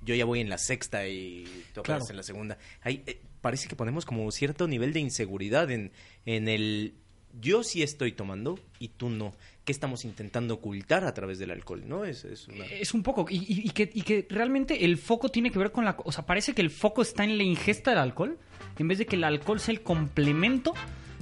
yo 0.04 0.14
ya 0.14 0.24
voy 0.26 0.40
en 0.40 0.48
la 0.50 0.58
sexta 0.58 1.06
y 1.08 1.44
tú 1.72 1.80
apenas 1.80 2.00
Claro. 2.02 2.10
en 2.10 2.16
la 2.18 2.22
segunda. 2.22 2.58
Ahí, 2.82 3.02
eh, 3.06 3.18
parece 3.40 3.68
que 3.68 3.76
ponemos 3.76 4.04
como 4.04 4.30
cierto 4.32 4.68
nivel 4.68 4.92
de 4.92 5.00
inseguridad 5.00 5.70
en, 5.70 5.92
en 6.26 6.48
el 6.48 6.94
yo 7.40 7.64
sí 7.64 7.82
estoy 7.82 8.12
tomando 8.12 8.58
y 8.78 8.88
tú 8.88 9.08
no. 9.10 9.34
¿Qué 9.64 9.72
estamos 9.72 10.04
intentando 10.04 10.54
ocultar 10.54 11.04
a 11.04 11.14
través 11.14 11.38
del 11.38 11.50
alcohol? 11.50 11.82
¿No? 11.86 12.04
Es, 12.04 12.24
es 12.24 12.48
una... 12.48 12.66
Es 12.66 12.92
un 12.92 13.02
poco, 13.02 13.26
y, 13.30 13.36
y- 13.36 13.66
y 13.66 13.70
que, 13.70 13.90
y 13.94 14.02
que 14.02 14.26
realmente 14.28 14.84
el 14.84 14.98
foco 14.98 15.30
tiene 15.30 15.50
que 15.50 15.58
ver 15.58 15.72
con 15.72 15.84
la... 15.86 15.96
O 16.04 16.12
sea, 16.12 16.26
parece 16.26 16.52
que 16.54 16.60
el 16.62 16.70
foco 16.70 17.00
está 17.02 17.24
en 17.24 17.38
la 17.38 17.44
ingesta 17.44 17.90
del 17.90 18.00
alcohol, 18.00 18.38
en 18.78 18.88
vez 18.88 18.98
de 18.98 19.06
que 19.06 19.16
el 19.16 19.24
alcohol 19.24 19.58
sea 19.60 19.72
el 19.72 19.80
complemento, 19.82 20.74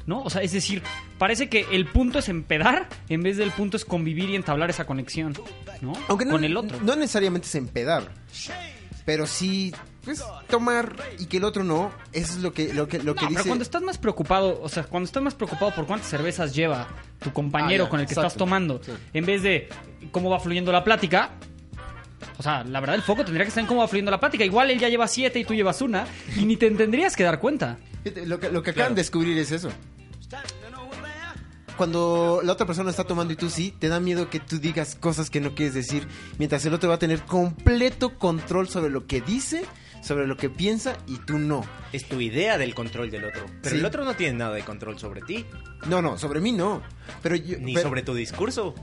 ¿no? 0.07 0.23
O 0.23 0.31
sea, 0.31 0.43
es 0.43 0.51
decir, 0.51 0.83
parece 1.19 1.49
que 1.49 1.67
el 1.71 1.87
punto 1.87 2.19
es 2.19 2.29
empedar, 2.29 2.89
en 3.09 3.23
vez 3.23 3.37
del 3.37 3.53
punto 3.53 3.77
es 3.77 3.85
convivir 3.85 4.31
y 4.31 4.35
entablar 4.35 4.71
esa 4.71 4.87
conexión, 4.87 5.35
¿no? 5.81 5.93
Aunque 6.09 6.25
no, 6.25 6.33
con 6.33 6.43
el 6.43 6.57
otro. 6.57 6.81
no 6.83 6.97
necesariamente 6.97 7.47
es 7.47 7.55
empedar, 7.55 8.11
pero 9.05 9.27
sí, 9.29 9.73
pues, 10.05 10.23
tomar 10.49 10.97
y 11.19 11.27
que 11.27 11.37
el 11.39 11.45
otro 11.45 11.65
no, 11.65 11.91
eso 12.13 12.33
es 12.35 12.39
lo 12.39 12.53
que, 12.53 12.73
lo 12.75 12.89
que, 12.89 12.99
lo 13.03 13.15
que 13.15 13.27
dice... 13.27 13.35
pero 13.35 13.47
cuando 13.49 13.63
estás 13.63 13.83
más 13.83 13.99
preocupado, 13.99 14.61
o 14.63 14.69
sea, 14.69 14.85
cuando 14.85 15.07
estás 15.07 15.23
más 15.23 15.35
preocupado 15.35 15.75
por 15.75 15.87
cuántas 15.87 16.09
cervezas 16.09 16.55
lleva 16.55 16.89
tu 17.21 17.33
compañero 17.33 17.85
Ah, 17.85 17.87
ya, 17.87 17.91
con 17.91 18.01
el 18.01 18.07
que 18.07 18.13
exacto. 18.13 18.27
estás 18.29 18.39
tomando, 18.39 18.81
Sí. 18.83 18.93
en 19.13 19.25
vez 19.27 19.43
de 19.43 19.69
cómo 20.11 20.31
va 20.31 20.41
fluyendo 20.41 20.73
la 20.73 20.83
plática, 20.85 21.31
o 22.39 22.43
sea, 22.43 22.65
la 22.65 22.81
verdad 22.81 22.97
el 22.97 23.03
foco 23.03 23.25
tendría 23.25 23.45
que 23.45 23.49
estar 23.49 23.63
en 23.63 23.69
cómo 23.69 23.81
va 23.81 23.89
fluyendo 23.89 24.11
la 24.11 24.19
plática. 24.21 24.45
Igual 24.45 24.71
él 24.71 24.79
ya 24.79 24.89
lleva 24.89 25.07
siete 25.09 25.39
y 25.39 25.45
tú 25.45 25.55
llevas 25.55 25.81
una, 25.83 26.07
y 26.37 26.45
ni 26.45 26.57
te 26.57 26.71
tendrías 26.71 27.15
que 27.17 27.23
dar 27.25 27.39
cuenta. 27.41 27.79
Lo 28.27 28.41
que, 28.41 28.51
lo 28.51 28.63
que 28.63 28.71
acaban 28.71 28.75
Claro. 28.75 28.95
de 28.97 29.01
descubrir 29.01 29.39
es 29.39 29.53
eso. 29.53 29.71
Cuando 31.77 32.41
la 32.45 32.53
otra 32.53 32.67
persona 32.67 32.91
está 32.91 33.05
tomando 33.05 33.33
y 33.33 33.37
tú 33.37 33.49
sí, 33.49 33.75
te 33.79 33.89
da 33.89 33.99
miedo 33.99 34.29
que 34.29 34.39
tú 34.41 34.59
digas 34.59 34.95
cosas 34.95 35.31
que 35.31 35.41
no 35.41 35.55
quieres 35.55 35.75
decir, 35.75 36.07
mientras 36.39 36.65
el 36.67 36.75
otro 36.75 36.91
va 36.91 36.97
a 36.97 36.99
tener 36.99 37.23
completo 37.23 38.19
control 38.19 38.69
sobre 38.69 38.91
lo 38.91 39.07
que 39.07 39.21
dice, 39.21 39.65
sobre 40.03 40.27
lo 40.27 40.37
que 40.37 40.51
piensa 40.51 40.97
y 41.07 41.17
tú 41.19 41.39
no. 41.39 41.65
Es 41.93 42.07
tu 42.09 42.21
idea 42.21 42.59
del 42.59 42.75
control 42.75 43.11
del 43.11 43.25
otro. 43.25 43.47
Pero 43.63 43.75
Sí. 43.75 43.79
el 43.81 43.87
otro 43.87 44.05
no 44.05 44.15
tiene 44.15 44.37
nada 44.39 44.55
de 44.55 44.63
control 44.63 44.99
sobre 44.99 45.23
ti, 45.23 45.47
No, 45.87 46.03
no, 46.03 46.19
sobre 46.19 46.41
mí 46.41 46.53
no. 46.53 46.83
Pero 47.23 47.37
yo, 47.37 47.59
ni 47.59 47.75
pero- 47.75 47.89
sobre 47.89 48.03
tu 48.03 48.15
discurso. 48.15 48.75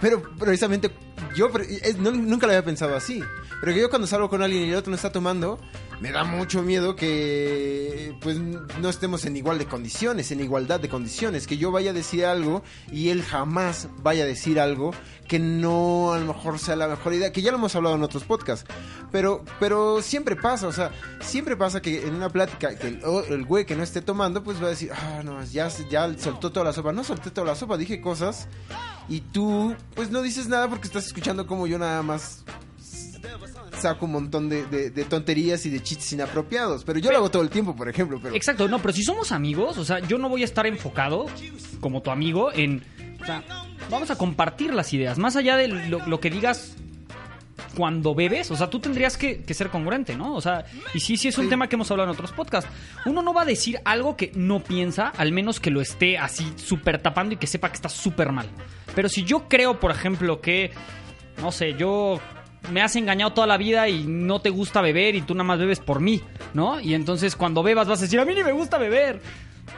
Pero 0.00 0.22
precisamente 0.38 0.90
yo 1.36 1.50
pre- 1.50 1.66
es- 1.82 1.96
no- 1.98 2.10
nunca 2.12 2.46
lo 2.46 2.52
había 2.52 2.64
pensado 2.64 2.94
así. 2.96 3.22
Pero 3.60 3.74
que 3.74 3.80
yo 3.80 3.90
cuando 3.90 4.06
salgo 4.06 4.28
con 4.30 4.42
alguien 4.42 4.64
y 4.66 4.70
el 4.70 4.76
otro 4.76 4.90
no 4.90 4.96
está 4.96 5.10
tomando, 5.10 5.60
me 6.00 6.12
da 6.12 6.24
mucho 6.24 6.62
miedo 6.62 6.94
que 6.94 8.16
pues 8.20 8.38
no 8.38 8.88
estemos 8.88 9.24
en 9.24 9.36
igual 9.36 9.58
de 9.58 9.66
condiciones, 9.66 10.30
en 10.30 10.40
igualdad 10.40 10.78
de 10.78 10.88
condiciones. 10.88 11.46
Que 11.46 11.56
yo 11.58 11.72
vaya 11.72 11.90
a 11.90 11.94
decir 11.94 12.24
algo 12.24 12.62
y 12.92 13.08
él 13.08 13.22
jamás 13.22 13.88
vaya 14.02 14.24
a 14.24 14.26
decir 14.26 14.60
algo 14.60 14.92
que 15.26 15.38
no 15.38 16.12
a 16.12 16.18
lo 16.18 16.26
mejor 16.26 16.58
sea 16.58 16.76
la 16.76 16.86
mejor 16.86 17.14
idea. 17.14 17.32
Que 17.32 17.42
ya 17.42 17.50
lo 17.50 17.58
hemos 17.58 17.74
hablado 17.74 17.96
en 17.96 18.02
otros 18.02 18.24
podcasts. 18.24 18.70
Pero, 19.10 19.44
pero 19.58 20.00
siempre 20.00 20.36
pasa, 20.36 20.68
o 20.68 20.72
sea, 20.72 20.92
siempre 21.20 21.56
pasa 21.56 21.82
que 21.82 22.06
en 22.06 22.14
una 22.14 22.28
plática 22.28 22.76
que 22.76 23.00
el, 23.28 23.44
güey 23.44 23.66
que 23.66 23.74
no 23.74 23.82
esté 23.82 24.00
tomando 24.00 24.44
pues 24.44 24.62
va 24.62 24.66
a 24.66 24.70
decir, 24.70 24.90
ah, 24.92 25.22
no, 25.24 25.42
ya, 25.44 25.68
ya 25.90 26.16
soltó 26.18 26.52
toda 26.52 26.66
la 26.66 26.72
sopa. 26.72 26.92
No 26.92 27.02
solté 27.02 27.30
toda 27.30 27.46
la 27.46 27.54
sopa, 27.54 27.76
dije 27.76 28.00
cosas 28.00 28.48
y 29.08 29.20
tú, 29.20 29.74
pues 29.94 30.10
no 30.10 30.22
dices 30.22 30.48
nada 30.48 30.68
porque 30.68 30.86
estás 30.86 31.06
escuchando 31.06 31.46
como 31.46 31.66
yo 31.66 31.78
nada 31.78 32.02
más 32.02 32.44
saco 33.78 34.06
un 34.06 34.12
montón 34.12 34.48
de, 34.48 34.64
de- 34.66 34.90
de 34.90 35.04
tonterías 35.04 35.64
y 35.66 35.70
de 35.70 35.82
chistes 35.82 36.12
inapropiados. 36.12 36.84
Pero 36.84 36.98
yo 36.98 37.10
lo 37.10 37.18
hago 37.18 37.30
todo 37.30 37.42
el 37.42 37.50
tiempo, 37.50 37.74
por 37.76 37.88
ejemplo. 37.88 38.18
Pero 38.22 38.34
Exacto, 38.34 38.68
no, 38.68 38.78
pero 38.80 38.92
si 38.92 39.02
somos 39.04 39.32
amigos, 39.32 39.78
o 39.78 39.84
sea, 39.84 40.00
yo 40.00 40.18
no 40.18 40.28
voy 40.28 40.42
a 40.42 40.44
estar 40.44 40.66
enfocado 40.66 41.26
como 41.80 42.02
tu 42.02 42.10
amigo 42.10 42.52
en. 42.52 42.82
O 43.20 43.24
sea, 43.24 43.42
vamos 43.90 44.10
a 44.10 44.16
compartir 44.16 44.72
las 44.74 44.92
ideas. 44.92 45.18
Más 45.18 45.36
allá 45.36 45.56
de 45.56 45.68
lo, 45.68 46.06
lo 46.06 46.20
que 46.20 46.30
digas 46.30 46.74
cuando 47.76 48.14
bebes, 48.14 48.50
o 48.50 48.56
sea, 48.56 48.68
tú 48.70 48.80
tendrías 48.80 49.16
que, 49.16 49.42
que 49.42 49.54
ser 49.54 49.68
congruente, 49.68 50.16
¿no? 50.16 50.34
O 50.34 50.40
sea, 50.40 50.64
y 50.94 51.00
sí, 51.00 51.16
sí 51.16 51.28
es 51.28 51.38
un 51.38 51.44
Sí. 51.44 51.50
tema 51.50 51.68
que 51.68 51.76
hemos 51.76 51.90
hablado 51.90 52.08
en 52.10 52.14
otros 52.14 52.32
podcasts. 52.32 52.70
Uno 53.04 53.22
no 53.22 53.32
va 53.34 53.42
a 53.42 53.44
decir 53.44 53.80
algo 53.84 54.16
que 54.16 54.32
no 54.34 54.60
piensa, 54.62 55.08
al 55.16 55.32
menos 55.32 55.60
que 55.60 55.70
lo 55.70 55.80
esté 55.80 56.18
así 56.18 56.52
súper 56.56 57.00
tapando 57.00 57.34
y 57.34 57.36
que 57.36 57.46
sepa 57.46 57.68
que 57.68 57.76
está 57.76 57.88
súper 57.88 58.32
mal. 58.32 58.48
Pero 58.94 59.08
si 59.08 59.22
yo 59.24 59.48
creo, 59.48 59.78
por 59.80 59.90
ejemplo, 59.90 60.40
que, 60.40 60.72
no 61.40 61.52
sé, 61.52 61.74
yo 61.74 62.20
me 62.72 62.82
has 62.82 62.96
engañado 62.96 63.32
toda 63.32 63.46
la 63.46 63.56
vida 63.56 63.88
y 63.88 64.04
no 64.04 64.40
te 64.40 64.50
gusta 64.50 64.80
beber 64.80 65.14
y 65.14 65.22
tú 65.22 65.34
nada 65.34 65.44
más 65.44 65.58
bebes 65.58 65.80
por 65.80 66.00
mí, 66.00 66.20
¿no? 66.54 66.80
Y 66.80 66.94
entonces 66.94 67.36
cuando 67.36 67.62
bebas 67.62 67.88
vas 67.88 67.98
a 68.00 68.02
decir, 68.02 68.18
a 68.20 68.24
mí 68.24 68.34
ni 68.34 68.42
me 68.42 68.52
gusta 68.52 68.78
beber. 68.78 69.20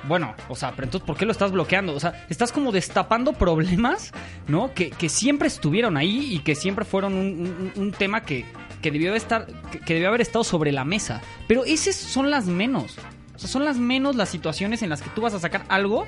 Bueno, 0.08 0.34
o 0.48 0.56
sea, 0.56 0.70
pero 0.72 0.84
entonces, 0.84 1.06
¿por 1.06 1.16
qué 1.16 1.26
lo 1.26 1.32
estás 1.32 1.52
bloqueando? 1.52 1.94
O 1.94 2.00
sea, 2.00 2.24
estás 2.30 2.52
como 2.52 2.72
destapando 2.72 3.32
problemas, 3.34 4.12
¿no? 4.48 4.72
Que, 4.72 4.90
que 4.90 5.08
siempre 5.08 5.48
estuvieron 5.48 5.96
ahí 5.96 6.32
y 6.34 6.38
que 6.38 6.54
siempre 6.54 6.84
fueron 6.84 7.14
un, 7.14 7.72
un- 7.76 7.92
tema 7.92 8.22
que, 8.22 8.46
que 8.80 8.90
debió 8.90 9.14
estar, 9.14 9.46
que, 9.84 9.94
debió 9.94 10.08
haber 10.08 10.22
estado 10.22 10.42
sobre 10.44 10.72
la 10.72 10.84
mesa. 10.84 11.20
Pero 11.48 11.64
esas 11.66 11.96
son 11.96 12.30
las 12.30 12.46
menos. 12.46 12.96
O 13.34 13.38
sea, 13.38 13.48
son 13.50 13.64
las 13.64 13.76
menos 13.76 14.16
las 14.16 14.30
situaciones 14.30 14.82
en 14.82 14.88
las 14.88 15.02
que 15.02 15.10
tú 15.10 15.20
vas 15.20 15.34
a 15.34 15.40
sacar 15.40 15.64
algo 15.68 16.06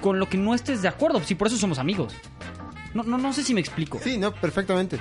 con 0.00 0.18
lo 0.18 0.28
que 0.28 0.38
no 0.38 0.54
estés 0.54 0.80
de 0.80 0.88
acuerdo. 0.88 1.20
Sí, 1.22 1.34
por 1.34 1.48
eso 1.48 1.56
somos 1.58 1.78
amigos. 1.78 2.14
No, 2.94 3.02
no, 3.02 3.18
no 3.18 3.32
sé 3.34 3.42
si 3.42 3.52
me 3.52 3.60
explico. 3.60 3.98
sí, 4.02 4.16
no, 4.16 4.32
perfectamente. 4.32 4.98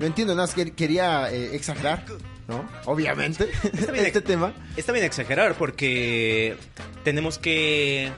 Lo 0.00 0.06
entiendo, 0.06 0.34
nada 0.34 0.46
más 0.46 0.54
que 0.54 0.72
quería 0.72 1.30
eh, 1.30 1.54
exagerar, 1.54 2.06
¿no? 2.48 2.66
Obviamente, 2.86 3.50
bien. 3.92 3.96
este 4.06 4.22
tema. 4.22 4.54
Está 4.74 4.92
bien 4.92 5.04
exagerar 5.04 5.54
porque 5.56 6.56
tenemos 7.04 7.36
que 7.36 8.10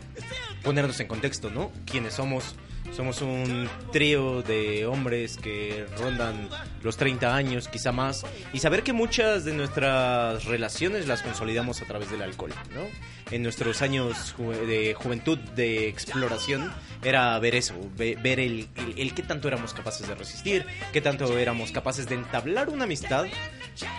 ponernos 0.63 1.01
en 1.01 1.09
contexto, 1.09 1.51
¿no? 1.51 1.73
¿Quiénes 1.85 2.15
somos? 2.15 2.55
Somos 2.97 3.23
un 3.23 3.69
trío 3.91 4.43
de 4.43 4.85
hombres 4.85 5.39
que 5.39 5.87
rondan 5.99 6.49
los 6.83 6.99
30 6.99 7.35
años, 7.35 7.69
quizá 7.69 7.91
más, 7.91 8.25
y 8.53 8.59
saber 8.59 8.83
que 8.83 8.93
muchas 8.93 9.45
de 9.47 9.55
nuestras 9.55 10.45
relaciones 10.45 11.09
las 11.09 11.23
consolidamos 11.23 11.81
a 11.81 11.87
través 11.87 12.11
del 12.11 12.21
alcohol, 12.21 12.53
¿no? 12.75 12.83
En 13.31 13.43
nuestros 13.43 13.81
años 13.81 14.35
de 14.67 14.93
juventud, 14.95 15.39
de 15.39 15.89
exploración, 15.89 16.71
era 17.03 17.39
ver 17.39 17.55
eso, 17.55 17.75
ve- 17.97 18.19
ver 18.23 18.39
el, 18.39 18.69
el, 18.77 18.95
el 18.99 19.15
qué 19.15 19.23
tanto 19.23 19.49
éramos 19.49 19.73
capaces 19.73 20.07
de 20.07 20.15
resistir, 20.15 20.67
qué 20.93 21.01
tanto 21.01 21.39
éramos 21.39 21.73
capaces 21.73 22.07
de 22.11 22.17
entablar 22.17 22.69
una 22.69 22.85
amistad, 22.85 23.25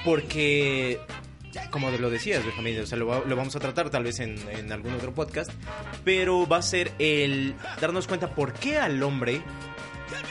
porque 0.05 0.99
como 1.71 1.89
lo 1.91 2.09
decías, 2.09 2.45
Benjamín, 2.45 2.79
o 2.79 2.85
sea, 2.85 2.97
lo, 2.97 3.25
lo 3.25 3.35
vamos 3.35 3.55
a 3.55 3.59
tratar 3.59 3.89
tal 3.89 4.03
vez 4.03 4.19
en, 4.19 4.37
en 4.49 4.71
algún 4.71 4.93
otro 4.93 5.13
podcast, 5.13 5.51
pero 6.03 6.47
va 6.47 6.57
a 6.57 6.61
ser 6.61 6.91
el 6.99 7.55
darnos 7.79 8.07
cuenta 8.07 8.33
por 8.33 8.53
qué 8.53 8.77
al 8.77 9.01
hombre 9.03 9.41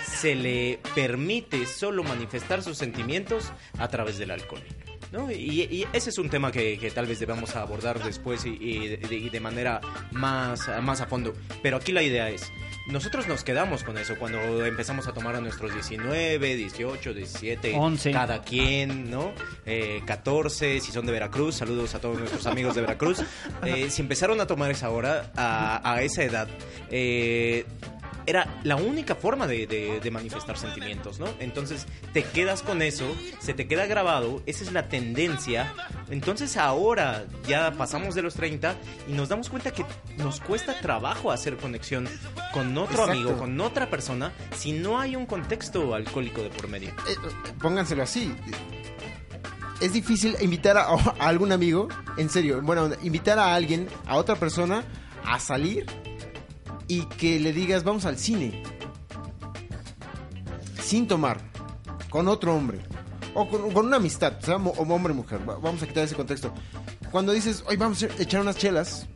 se 0.06 0.34
le 0.34 0.78
permite 0.94 1.66
solo 1.66 2.04
manifestar 2.04 2.62
sus 2.62 2.78
sentimientos 2.78 3.52
a 3.78 3.88
través 3.88 4.18
del 4.18 4.30
alcohol. 4.30 4.62
¿no? 5.10 5.30
Y, 5.30 5.62
y 5.70 5.86
ese 5.92 6.10
es 6.10 6.18
un 6.18 6.30
tema 6.30 6.50
que, 6.50 6.78
que 6.78 6.90
tal 6.90 7.06
vez 7.06 7.20
debamos 7.20 7.54
abordar 7.54 8.02
después 8.02 8.46
y, 8.46 8.56
y 8.60 8.88
de, 8.88 9.14
y 9.14 9.28
de 9.28 9.40
manera 9.40 9.80
más, 10.12 10.70
más 10.82 11.00
a 11.00 11.06
fondo. 11.06 11.34
Pero 11.62 11.76
aquí 11.76 11.92
la 11.92 12.02
idea 12.02 12.30
es, 12.30 12.50
nosotros 12.86 13.28
nos 13.28 13.44
quedamos 13.44 13.84
con 13.84 13.96
eso 13.98 14.16
cuando 14.18 14.64
empezamos 14.66 15.06
a 15.06 15.12
tomar 15.12 15.36
a 15.36 15.40
nuestros 15.40 15.72
19, 15.72 16.56
18, 16.56 17.14
17, 17.14 17.74
11. 17.76 18.10
cada 18.12 18.42
quien, 18.42 19.10
¿no? 19.10 19.32
Eh, 19.66 20.02
14, 20.04 20.80
si 20.80 20.92
son 20.92 21.06
de 21.06 21.12
Veracruz, 21.12 21.56
saludos 21.56 21.94
a 21.94 22.00
todos 22.00 22.18
nuestros 22.18 22.46
amigos 22.46 22.74
de 22.74 22.80
Veracruz. 22.80 23.22
Eh, 23.64 23.90
si 23.90 24.02
empezaron 24.02 24.40
a 24.40 24.46
tomar 24.46 24.70
esa 24.72 24.90
hora, 24.90 25.30
a, 25.36 25.92
a 25.92 26.02
esa 26.02 26.24
edad, 26.24 26.48
eh, 26.90 27.64
era 28.26 28.60
la 28.64 28.76
única 28.76 29.14
forma 29.14 29.46
de, 29.46 29.66
de- 29.66 30.00
de 30.00 30.10
manifestar 30.10 30.56
sentimientos, 30.58 31.18
¿no? 31.18 31.26
Entonces 31.40 31.86
te 32.12 32.22
quedas 32.24 32.62
con 32.62 32.82
eso, 32.82 33.04
se 33.40 33.54
te 33.54 33.66
queda 33.66 33.86
grabado, 33.86 34.42
esa 34.46 34.64
es 34.64 34.72
la 34.72 34.88
tendencia. 34.88 35.72
Entonces 36.10 36.56
ahora 36.56 37.24
ya 37.46 37.72
pasamos 37.72 38.14
de 38.14 38.22
los 38.22 38.34
30 38.34 38.74
y 39.08 39.12
nos 39.12 39.28
damos 39.28 39.48
cuenta 39.48 39.70
que 39.72 39.84
nos 40.18 40.40
cuesta 40.40 40.80
trabajo 40.80 41.30
hacer 41.32 41.56
conexión 41.56 42.08
con 42.52 42.76
otro 42.78 42.92
Exacto. 43.02 43.12
amigo, 43.12 43.36
con 43.38 43.60
otra 43.60 43.88
persona, 43.90 44.32
si 44.56 44.72
no 44.72 45.00
hay 45.00 45.16
un 45.16 45.26
contexto 45.26 45.94
alcohólico 45.94 46.42
de 46.42 46.50
por 46.50 46.68
medio. 46.68 46.90
Eh, 46.90 47.12
eh, 47.12 47.52
pónganselo 47.60 48.02
así. 48.02 48.32
Es 49.80 49.92
difícil 49.92 50.36
invitar 50.40 50.76
a, 50.76 50.84
a 51.18 51.28
algún 51.28 51.52
amigo, 51.52 51.88
en 52.16 52.28
serio, 52.30 52.60
bueno, 52.62 52.90
invitar 53.02 53.38
a 53.38 53.54
alguien, 53.54 53.88
a 54.06 54.16
otra 54.16 54.36
persona, 54.36 54.84
a 55.24 55.38
salir 55.40 55.86
y 56.88 57.04
que 57.06 57.38
le 57.40 57.52
digas, 57.52 57.84
vamos 57.84 58.04
al 58.04 58.18
cine. 58.18 58.62
Sin 60.82 61.06
tomar, 61.06 61.40
con 62.10 62.28
otro 62.28 62.54
hombre. 62.54 62.80
O 63.34 63.48
con, 63.48 63.70
con 63.72 63.86
una 63.86 63.96
amistad, 63.96 64.34
o 64.42 64.44
sea, 64.44 64.58
mo- 64.58 64.72
hombre-mujer. 64.76 65.40
Va- 65.48 65.56
Vamos 65.58 65.82
a 65.82 65.86
quitar 65.86 66.04
ese 66.04 66.14
contexto. 66.14 66.52
Cuando 67.10 67.32
dices, 67.32 67.64
hoy 67.66 67.76
vamos 67.76 68.02
a 68.02 68.06
echar 68.22 68.40
unas 68.42 68.56
chelas, 68.56 69.06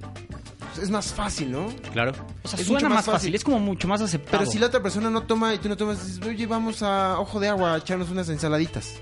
pues, 0.72 0.84
es 0.84 0.90
más 0.90 1.12
fácil, 1.12 1.52
¿no? 1.52 1.66
Claro. 1.92 2.12
O 2.42 2.48
sea, 2.48 2.58
Es 2.58 2.66
suena 2.66 2.80
mucho 2.80 2.88
más 2.88 2.96
más 2.96 3.04
fácil. 3.04 3.12
fácil. 3.18 3.34
es 3.34 3.44
como 3.44 3.58
mucho 3.58 3.86
más 3.88 4.00
aceptado. 4.00 4.38
Pero 4.38 4.50
si 4.50 4.58
la 4.58 4.66
otra 4.68 4.82
persona 4.82 5.10
no 5.10 5.24
toma 5.24 5.52
y 5.52 5.58
tú 5.58 5.68
no 5.68 5.76
tomas, 5.76 6.02
dices, 6.06 6.26
oye, 6.26 6.46
vamos 6.46 6.82
a 6.82 7.18
Ojo 7.20 7.40
de 7.40 7.48
Agua 7.48 7.74
a 7.74 7.78
echarnos 7.78 8.08
unas 8.10 8.28
ensaladitas. 8.30 8.94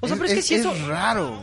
O 0.00 0.08
sea, 0.08 0.16
pero 0.16 0.28
es, 0.28 0.34
que 0.36 0.42
si 0.42 0.54
eso... 0.54 0.72
raro. 0.88 1.38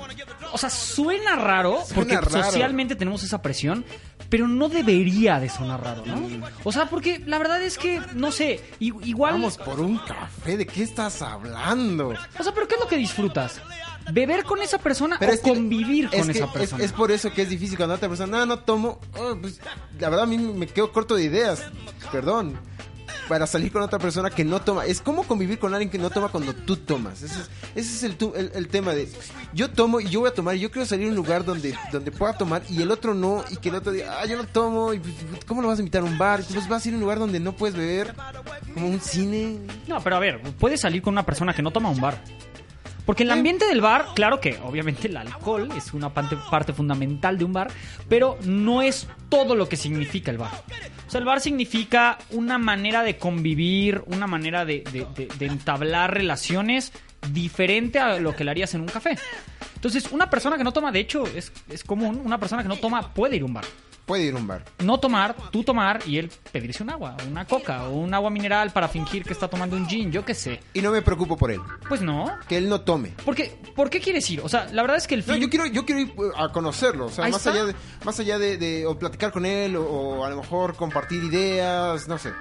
O 0.51 0.57
sea, 0.57 0.69
suena 0.71 1.35
raro 1.35 1.77
porque 1.93 2.13
Suena 2.15 2.21
raro. 2.21 2.43
socialmente 2.45 2.95
tenemos 2.95 3.23
esa 3.23 3.41
presión, 3.41 3.85
pero 4.29 4.47
no 4.47 4.69
debería 4.69 5.39
de 5.39 5.49
sonar 5.49 5.83
raro, 5.83 6.05
¿no? 6.05 6.47
O 6.63 6.71
sea, 6.71 6.85
porque 6.87 7.19
la 7.25 7.37
verdad 7.39 7.61
es 7.63 7.77
que, 7.77 7.99
no 8.13 8.31
sé, 8.31 8.61
igual... 8.79 9.33
Vamos 9.33 9.57
por 9.57 9.79
un 9.79 9.97
café, 9.97 10.55
¿de 10.57 10.67
qué 10.67 10.83
estás 10.83 11.21
hablando? 11.21 12.09
O 12.39 12.43
sea, 12.43 12.53
pero 12.53 12.67
¿qué 12.67 12.75
es 12.75 12.81
lo 12.81 12.87
que 12.87 12.97
disfrutas? 12.97 13.59
¿Beber 14.11 14.43
con 14.43 14.59
esa 14.61 14.77
persona 14.79 15.17
o 15.21 15.23
es 15.23 15.39
que- 15.41 15.49
convivir 15.49 16.05
es 16.11 16.19
con 16.21 16.25
que 16.31 16.37
esa 16.39 16.45
es- 16.45 16.51
persona? 16.51 16.83
Es, 16.83 16.91
por 16.93 17.11
eso 17.11 17.31
que 17.31 17.43
es 17.43 17.49
difícil 17.49 17.77
cuando 17.77 17.95
otra 17.95 18.09
persona, 18.09 18.39
no, 18.39 18.45
no 18.45 18.59
tomo. 18.59 18.99
Oh, 19.17 19.35
pues, 19.39 19.59
la 19.99 20.09
verdad 20.09 20.23
a 20.23 20.27
mí 20.27 20.37
me 20.37 20.65
quedo 20.67 20.91
corto 20.91 21.15
de 21.15 21.23
ideas, 21.25 21.63
perdón. 22.11 22.59
Para 23.29 23.47
salir 23.47 23.71
con 23.71 23.83
otra 23.83 23.99
persona 23.99 24.29
que 24.29 24.43
no 24.43 24.59
toma. 24.59 24.85
Es 24.85 25.01
como 25.01 25.23
convivir 25.23 25.59
con 25.59 25.73
alguien 25.73 25.89
que 25.89 25.99
no 25.99 26.09
toma 26.09 26.29
cuando 26.29 26.53
tú 26.53 26.75
tomas. 26.75 27.21
Ese 27.21 27.39
es, 27.39 27.49
ese 27.75 27.95
es 27.95 28.03
el, 28.03 28.17
el, 28.35 28.51
el 28.55 28.67
tema 28.67 28.93
de 28.93 29.07
yo 29.53 29.69
tomo 29.69 29.99
y 29.99 30.09
yo 30.09 30.21
voy 30.21 30.29
a 30.29 30.33
tomar. 30.33 30.55
Y 30.55 30.59
yo 30.59 30.71
quiero 30.71 30.85
salir 30.87 31.05
a 31.05 31.09
un 31.09 31.15
lugar 31.15 31.45
donde, 31.45 31.75
donde 31.91 32.11
pueda 32.11 32.33
tomar 32.37 32.63
y 32.67 32.81
el 32.81 32.89
otro 32.91 33.13
no. 33.13 33.45
Y 33.51 33.57
que 33.57 33.69
el 33.69 33.75
otro 33.75 33.91
diga, 33.91 34.19
ah, 34.19 34.25
yo 34.25 34.35
no 34.35 34.45
tomo. 34.45 34.93
Y, 34.93 34.99
pues, 34.99 35.13
¿Cómo 35.45 35.61
lo 35.61 35.67
vas 35.67 35.77
a 35.77 35.81
invitar 35.81 36.01
a 36.01 36.05
un 36.05 36.17
bar? 36.17 36.43
Pues 36.43 36.67
vas 36.67 36.83
a 36.83 36.87
ir 36.89 36.95
a 36.95 36.97
un 36.97 37.01
lugar 37.01 37.19
donde 37.19 37.39
no 37.39 37.55
puedes 37.55 37.75
beber. 37.75 38.15
Como 38.73 38.87
un 38.87 38.99
cine. 38.99 39.59
No, 39.87 40.01
pero 40.01 40.15
a 40.15 40.19
ver, 40.19 40.41
puedes 40.59 40.81
salir 40.81 41.01
con 41.01 41.13
una 41.13 41.25
persona 41.25 41.53
que 41.53 41.61
no 41.61 41.71
toma 41.71 41.89
un 41.89 42.01
bar. 42.01 42.19
Porque 43.09 43.23
el 43.23 43.29
Sí. 43.29 43.33
ambiente 43.33 43.65
del 43.65 43.81
bar, 43.81 44.09
claro 44.13 44.39
que 44.39 44.59
obviamente 44.63 45.07
el 45.07 45.17
alcohol 45.17 45.67
es 45.75 45.95
una 45.95 46.13
parte, 46.13 46.37
parte 46.51 46.73
fundamental 46.73 47.39
de 47.39 47.43
un 47.43 47.51
bar, 47.53 47.71
pero 48.07 48.37
no 48.43 48.83
es 48.83 49.07
todo 49.29 49.55
lo 49.55 49.67
que 49.67 49.77
significa 49.77 50.29
el 50.29 50.37
bar. 50.37 50.51
O 51.07 51.09
sea, 51.09 51.17
el 51.17 51.25
bar 51.25 51.41
significa 51.41 52.19
una 52.29 52.59
manera 52.59 53.01
de 53.01 53.17
convivir, 53.17 54.03
una 54.05 54.27
manera 54.27 54.63
de, 54.63 54.83
de- 54.91 55.07
de- 55.15 55.25
de 55.39 55.45
entablar 55.47 56.13
relaciones 56.13 56.93
diferente 57.31 57.97
a 57.97 58.19
lo 58.19 58.35
que 58.35 58.43
le 58.43 58.51
harías 58.51 58.75
en 58.75 58.81
un 58.81 58.87
café. 58.89 59.17
Entonces, 59.73 60.11
una 60.11 60.29
persona 60.29 60.55
que 60.55 60.63
no 60.63 60.71
toma, 60.71 60.91
de 60.91 60.99
hecho, 60.99 61.23
es, 61.25 61.51
es 61.67 61.83
común, 61.83 62.21
una 62.23 62.37
persona 62.39 62.61
que 62.61 62.69
no 62.69 62.75
toma 62.77 63.11
puede 63.11 63.37
ir 63.37 63.41
a 63.41 63.45
un 63.45 63.53
bar. 63.55 63.65
Puede 64.09 64.23
ir 64.23 64.33
a 64.33 64.37
un 64.37 64.47
bar. 64.47 64.65
No 64.79 64.99
tomar, 64.99 65.35
tú 65.51 65.63
tomar 65.63 65.99
y 66.07 66.17
él 66.17 66.31
pedirse 66.51 66.81
un 66.81 66.89
agua, 66.89 67.15
una 67.29 67.45
coca 67.45 67.83
o 67.87 67.91
un 67.91 68.11
agua 68.11 68.31
mineral 68.31 68.71
para 68.71 68.87
fingir 68.87 69.23
que 69.23 69.33
está 69.33 69.47
tomando 69.47 69.75
un 69.75 69.87
gin, 69.87 70.11
yo 70.11 70.25
qué 70.25 70.33
sé. 70.33 70.59
Y 70.73 70.81
no 70.81 70.89
me 70.91 71.03
preocupo 71.03 71.37
por 71.37 71.51
él. 71.51 71.59
Pues 71.87 72.01
no. 72.01 72.25
Que 72.47 72.57
él 72.57 72.67
no 72.67 72.81
tome. 72.81 73.13
Porque, 73.23 73.55
¿Por 73.75 73.91
qué 73.91 73.99
quieres 73.99 74.27
ir? 74.31 74.41
O 74.41 74.49
sea, 74.49 74.65
la 74.73 74.81
verdad 74.81 74.97
es 74.97 75.05
que 75.05 75.13
el 75.13 75.23
No, 75.27 75.33
fin... 75.33 75.43
yo 75.43 75.49
quiero, 75.51 75.67
yo 75.67 75.85
quiero 75.85 76.01
ir 76.01 76.07
eh, 76.07 76.31
a 76.37 76.49
conocerlo, 76.51 77.05
o 77.05 77.09
sea, 77.11 77.27
más 77.27 77.37
está. 77.37 77.51
allá, 77.51 77.65
de, 77.65 77.75
más 78.03 78.19
allá 78.19 78.39
de, 78.39 78.57
de- 78.57 78.87
o 78.87 78.97
platicar 78.97 79.31
con 79.31 79.45
él, 79.45 79.75
o, 79.75 79.83
o 79.83 80.25
a 80.25 80.29
lo 80.31 80.37
mejor 80.37 80.75
compartir 80.75 81.23
ideas, 81.23 82.07
no 82.07 82.17
sé. 82.17 82.31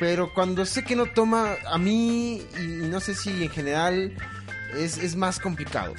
Pero 0.00 0.32
cuando 0.32 0.64
sé 0.64 0.84
que 0.84 0.96
no 0.96 1.04
toma, 1.06 1.56
a 1.70 1.76
mí, 1.76 2.40
y 2.58 2.62
no 2.86 3.00
sé 3.00 3.14
si 3.14 3.42
en 3.44 3.50
general, 3.50 4.14
es, 4.76 4.96
es 4.96 5.16
más 5.16 5.38
complicado. 5.38 5.92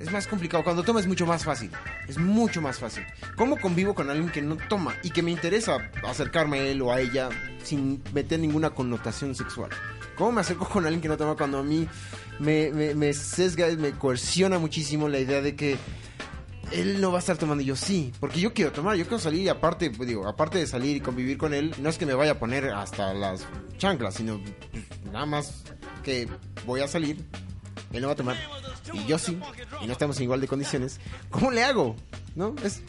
Es 0.00 0.10
más 0.12 0.26
complicado. 0.26 0.62
Cuando 0.64 0.82
toma 0.82 1.00
es 1.00 1.06
mucho 1.06 1.26
más 1.26 1.44
fácil. 1.44 1.70
Es 2.06 2.18
mucho 2.18 2.60
más 2.60 2.78
fácil. 2.78 3.04
¿Cómo 3.36 3.58
convivo 3.58 3.94
con 3.94 4.10
alguien 4.10 4.30
que 4.30 4.42
no 4.42 4.56
toma 4.68 4.94
y 5.02 5.10
que 5.10 5.22
me 5.22 5.30
interesa 5.30 5.90
acercarme 6.06 6.60
a 6.60 6.62
él 6.64 6.82
o 6.82 6.92
a 6.92 7.00
ella 7.00 7.28
sin 7.62 8.02
meter 8.12 8.38
ninguna 8.38 8.70
connotación 8.70 9.34
sexual? 9.34 9.70
¿Cómo 10.16 10.32
me 10.32 10.40
acerco 10.40 10.68
con 10.72 10.84
alguien 10.84 11.00
que 11.00 11.08
no 11.08 11.16
toma 11.16 11.36
cuando 11.36 11.58
a 11.58 11.62
mí 11.62 11.88
me, 12.38 12.70
me, 12.72 12.94
me 12.94 13.12
sesga, 13.12 13.66
me 13.76 13.92
coerciona 13.92 14.58
muchísimo 14.58 15.08
la 15.08 15.18
idea 15.18 15.42
de 15.42 15.56
que 15.56 15.76
él 16.72 17.00
no 17.00 17.10
va 17.10 17.18
a 17.18 17.20
estar 17.20 17.36
tomando 17.36 17.62
y 17.62 17.66
yo 17.66 17.76
sí, 17.76 18.12
porque 18.20 18.40
yo 18.40 18.52
quiero 18.52 18.72
tomar, 18.72 18.96
yo 18.96 19.04
quiero 19.04 19.18
salir 19.18 19.42
y 19.42 19.48
aparte, 19.48 19.90
pues, 19.90 20.08
digo, 20.08 20.28
aparte 20.28 20.58
de 20.58 20.66
salir 20.66 20.96
y 20.96 21.00
convivir 21.00 21.38
con 21.38 21.54
él, 21.54 21.74
no 21.80 21.88
es 21.88 21.98
que 21.98 22.06
me 22.06 22.14
vaya 22.14 22.32
a 22.32 22.38
poner 22.38 22.68
hasta 22.70 23.14
las 23.14 23.46
chanclas, 23.78 24.14
sino 24.14 24.38
pues, 24.70 24.84
nada 25.12 25.26
más 25.26 25.64
que 26.02 26.28
voy 26.66 26.80
a 26.80 26.88
salir, 26.88 27.24
él 27.92 28.00
no 28.00 28.08
va 28.08 28.12
a 28.12 28.16
tomar 28.16 28.36
y 28.92 29.06
yo 29.06 29.18
sí, 29.18 29.38
y 29.82 29.86
no 29.86 29.92
estamos 29.92 30.16
en 30.18 30.24
igual 30.24 30.40
de 30.40 30.48
condiciones, 30.48 31.00
¿cómo 31.30 31.50
le 31.50 31.62
hago? 31.62 31.96
¿No? 32.34 32.54
Es, 32.64 32.82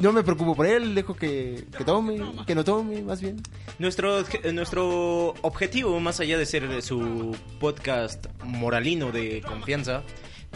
No, 0.00 0.12
me 0.12 0.22
preocupo 0.22 0.54
por 0.54 0.66
él, 0.66 0.94
dejo 0.94 1.14
que, 1.14 1.64
que 1.76 1.84
tome, 1.84 2.20
que 2.46 2.54
no 2.54 2.64
tome, 2.64 3.02
más 3.02 3.20
bien. 3.20 3.40
Nuestro, 3.78 4.24
nuestro 4.52 5.34
objetivo, 5.42 6.00
más 6.00 6.20
allá 6.20 6.36
de 6.38 6.46
ser 6.46 6.82
su 6.82 7.36
podcast 7.60 8.26
moralino 8.44 9.12
de 9.12 9.42
confianza, 9.42 10.02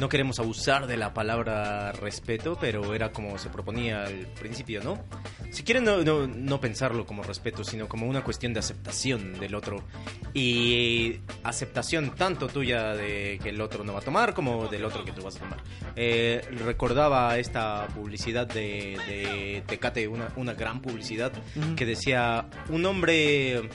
no 0.00 0.08
queremos 0.08 0.38
abusar 0.40 0.86
de 0.86 0.96
la 0.96 1.12
palabra 1.12 1.92
respeto, 1.92 2.56
pero 2.58 2.94
era 2.94 3.12
como 3.12 3.36
se 3.38 3.50
proponía 3.50 4.04
al 4.04 4.26
principio, 4.40 4.82
¿no? 4.82 5.04
Si 5.50 5.62
quieren 5.62 5.84
no, 5.84 6.02
no, 6.02 6.26
no 6.26 6.58
pensarlo 6.58 7.04
como 7.04 7.22
respeto, 7.22 7.64
sino 7.64 7.86
como 7.86 8.06
una 8.06 8.24
cuestión 8.24 8.54
de 8.54 8.60
aceptación 8.60 9.38
del 9.38 9.54
otro. 9.54 9.84
Y 10.32 11.20
aceptación 11.42 12.14
tanto 12.14 12.48
tuya 12.48 12.94
de 12.94 13.38
que 13.42 13.50
el 13.50 13.60
otro 13.60 13.84
no 13.84 13.92
va 13.92 13.98
a 13.98 14.02
tomar 14.02 14.32
como 14.32 14.68
del 14.68 14.86
otro 14.86 15.04
que 15.04 15.12
tú 15.12 15.22
vas 15.22 15.36
a 15.36 15.40
tomar. 15.40 15.62
Eh, 15.96 16.40
recordaba 16.64 17.36
esta 17.36 17.86
publicidad 17.88 18.46
de, 18.46 18.98
de 19.06 19.62
Tecate, 19.66 20.08
una, 20.08 20.32
una 20.36 20.54
gran 20.54 20.80
publicidad, 20.80 21.30
que 21.76 21.84
decía, 21.84 22.46
un 22.70 22.86
hombre 22.86 23.68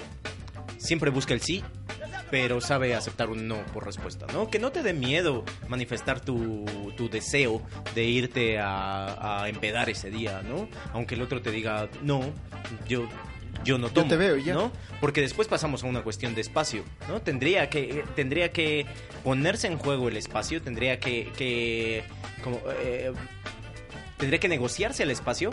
siempre 0.78 1.12
busca 1.12 1.36
el 1.36 1.42
sí, 1.42 1.64
pero 2.32 2.62
sabe 2.62 2.96
aceptar 2.96 3.30
un 3.30 3.48
no 3.48 3.58
por 3.74 3.86
respuesta, 3.86 4.26
¿no? 4.34 4.50
Que 4.50 4.60
no 4.60 4.72
te 4.72 4.84
dé 4.84 4.94
miedo 4.94 5.44
manifestar 5.68 6.20
tu, 6.20 6.66
tu 6.98 7.10
deseo 7.10 7.62
de 7.94 8.04
irte 8.04 8.60
a, 8.60 9.44
a 9.44 9.50
empedar 9.50 9.90
ese 9.90 10.10
día, 10.10 10.42
¿no? 10.48 10.68
Aunque 10.94 11.16
el 11.16 11.22
otro 11.22 11.42
te 11.42 11.52
diga, 11.52 11.90
no, 12.02 12.22
yo... 12.88 13.08
Yo 13.64 13.80
no 13.80 13.90
tomo, 13.90 14.10
te 14.10 14.18
veo 14.18 14.36
ya. 14.36 14.54
¿no? 14.54 14.72
Porque 15.00 15.22
después 15.22 15.48
pasamos 15.48 15.84
a 15.84 15.88
una 15.88 16.04
cuestión 16.04 16.36
de 16.36 16.42
espacio, 16.42 16.84
¿no? 17.08 17.22
Tendría 17.22 17.70
que, 17.70 18.04
tendría 18.16 18.52
que 18.52 18.86
ponerse 19.24 19.66
en 19.68 19.78
juego 19.78 20.10
el 20.10 20.18
espacio, 20.18 20.62
tendría 20.62 21.00
que, 21.00 21.32
que 21.36 22.04
como, 22.44 22.62
eh, 22.84 23.12
tendría 24.18 24.40
que 24.40 24.50
negociarse 24.50 25.04
el 25.04 25.10
espacio 25.10 25.50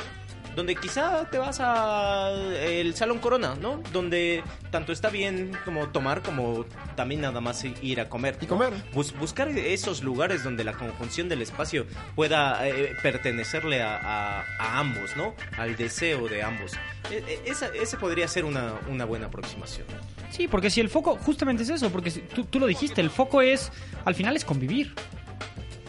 donde 0.56 0.76
quizá 0.76 1.24
te 1.30 1.38
vas 1.38 1.58
a 1.60 2.30
el 2.30 2.94
salón 2.94 3.18
Corona, 3.18 3.54
¿no? 3.60 3.82
Donde 3.92 4.42
tanto 4.70 4.92
está 4.92 5.08
bien 5.10 5.52
como 5.64 5.88
tomar 5.88 6.22
como 6.22 6.66
también 6.94 7.20
nada 7.22 7.40
más 7.40 7.64
ir 7.64 8.00
a 8.00 8.08
comer. 8.08 8.36
Y 8.40 8.44
¿no? 8.44 8.48
comer. 8.50 8.72
Bus- 8.92 9.16
buscar 9.18 9.48
esos 9.48 10.02
lugares 10.02 10.44
donde 10.44 10.64
la 10.64 10.72
conjunción 10.74 11.28
del 11.28 11.42
espacio 11.42 11.86
pueda 12.14 12.66
eh, 12.68 12.94
pertenecerle 13.02 13.82
a, 13.82 13.96
a- 13.96 14.44
a 14.58 14.78
ambos, 14.78 15.16
¿no? 15.16 15.34
Al 15.56 15.76
deseo 15.76 16.28
de 16.28 16.42
ambos. 16.42 16.72
E- 17.10 17.24
e- 17.46 17.50
esa- 17.50 17.70
podría 17.98 18.28
ser 18.28 18.44
una, 18.44 18.74
una 18.88 19.04
buena 19.04 19.26
aproximación. 19.26 19.86
Sí, 20.30 20.48
porque 20.48 20.70
si 20.70 20.80
el 20.80 20.88
foco, 20.88 21.16
justamente 21.16 21.62
es 21.62 21.70
eso, 21.70 21.90
porque 21.90 22.10
si- 22.10 22.20
tú, 22.20 22.44
tú 22.44 22.58
lo 22.60 22.66
dijiste, 22.66 23.00
el 23.00 23.10
foco 23.10 23.42
es, 23.42 23.70
al 24.04 24.14
final 24.14 24.36
es 24.36 24.44
convivir. 24.44 24.94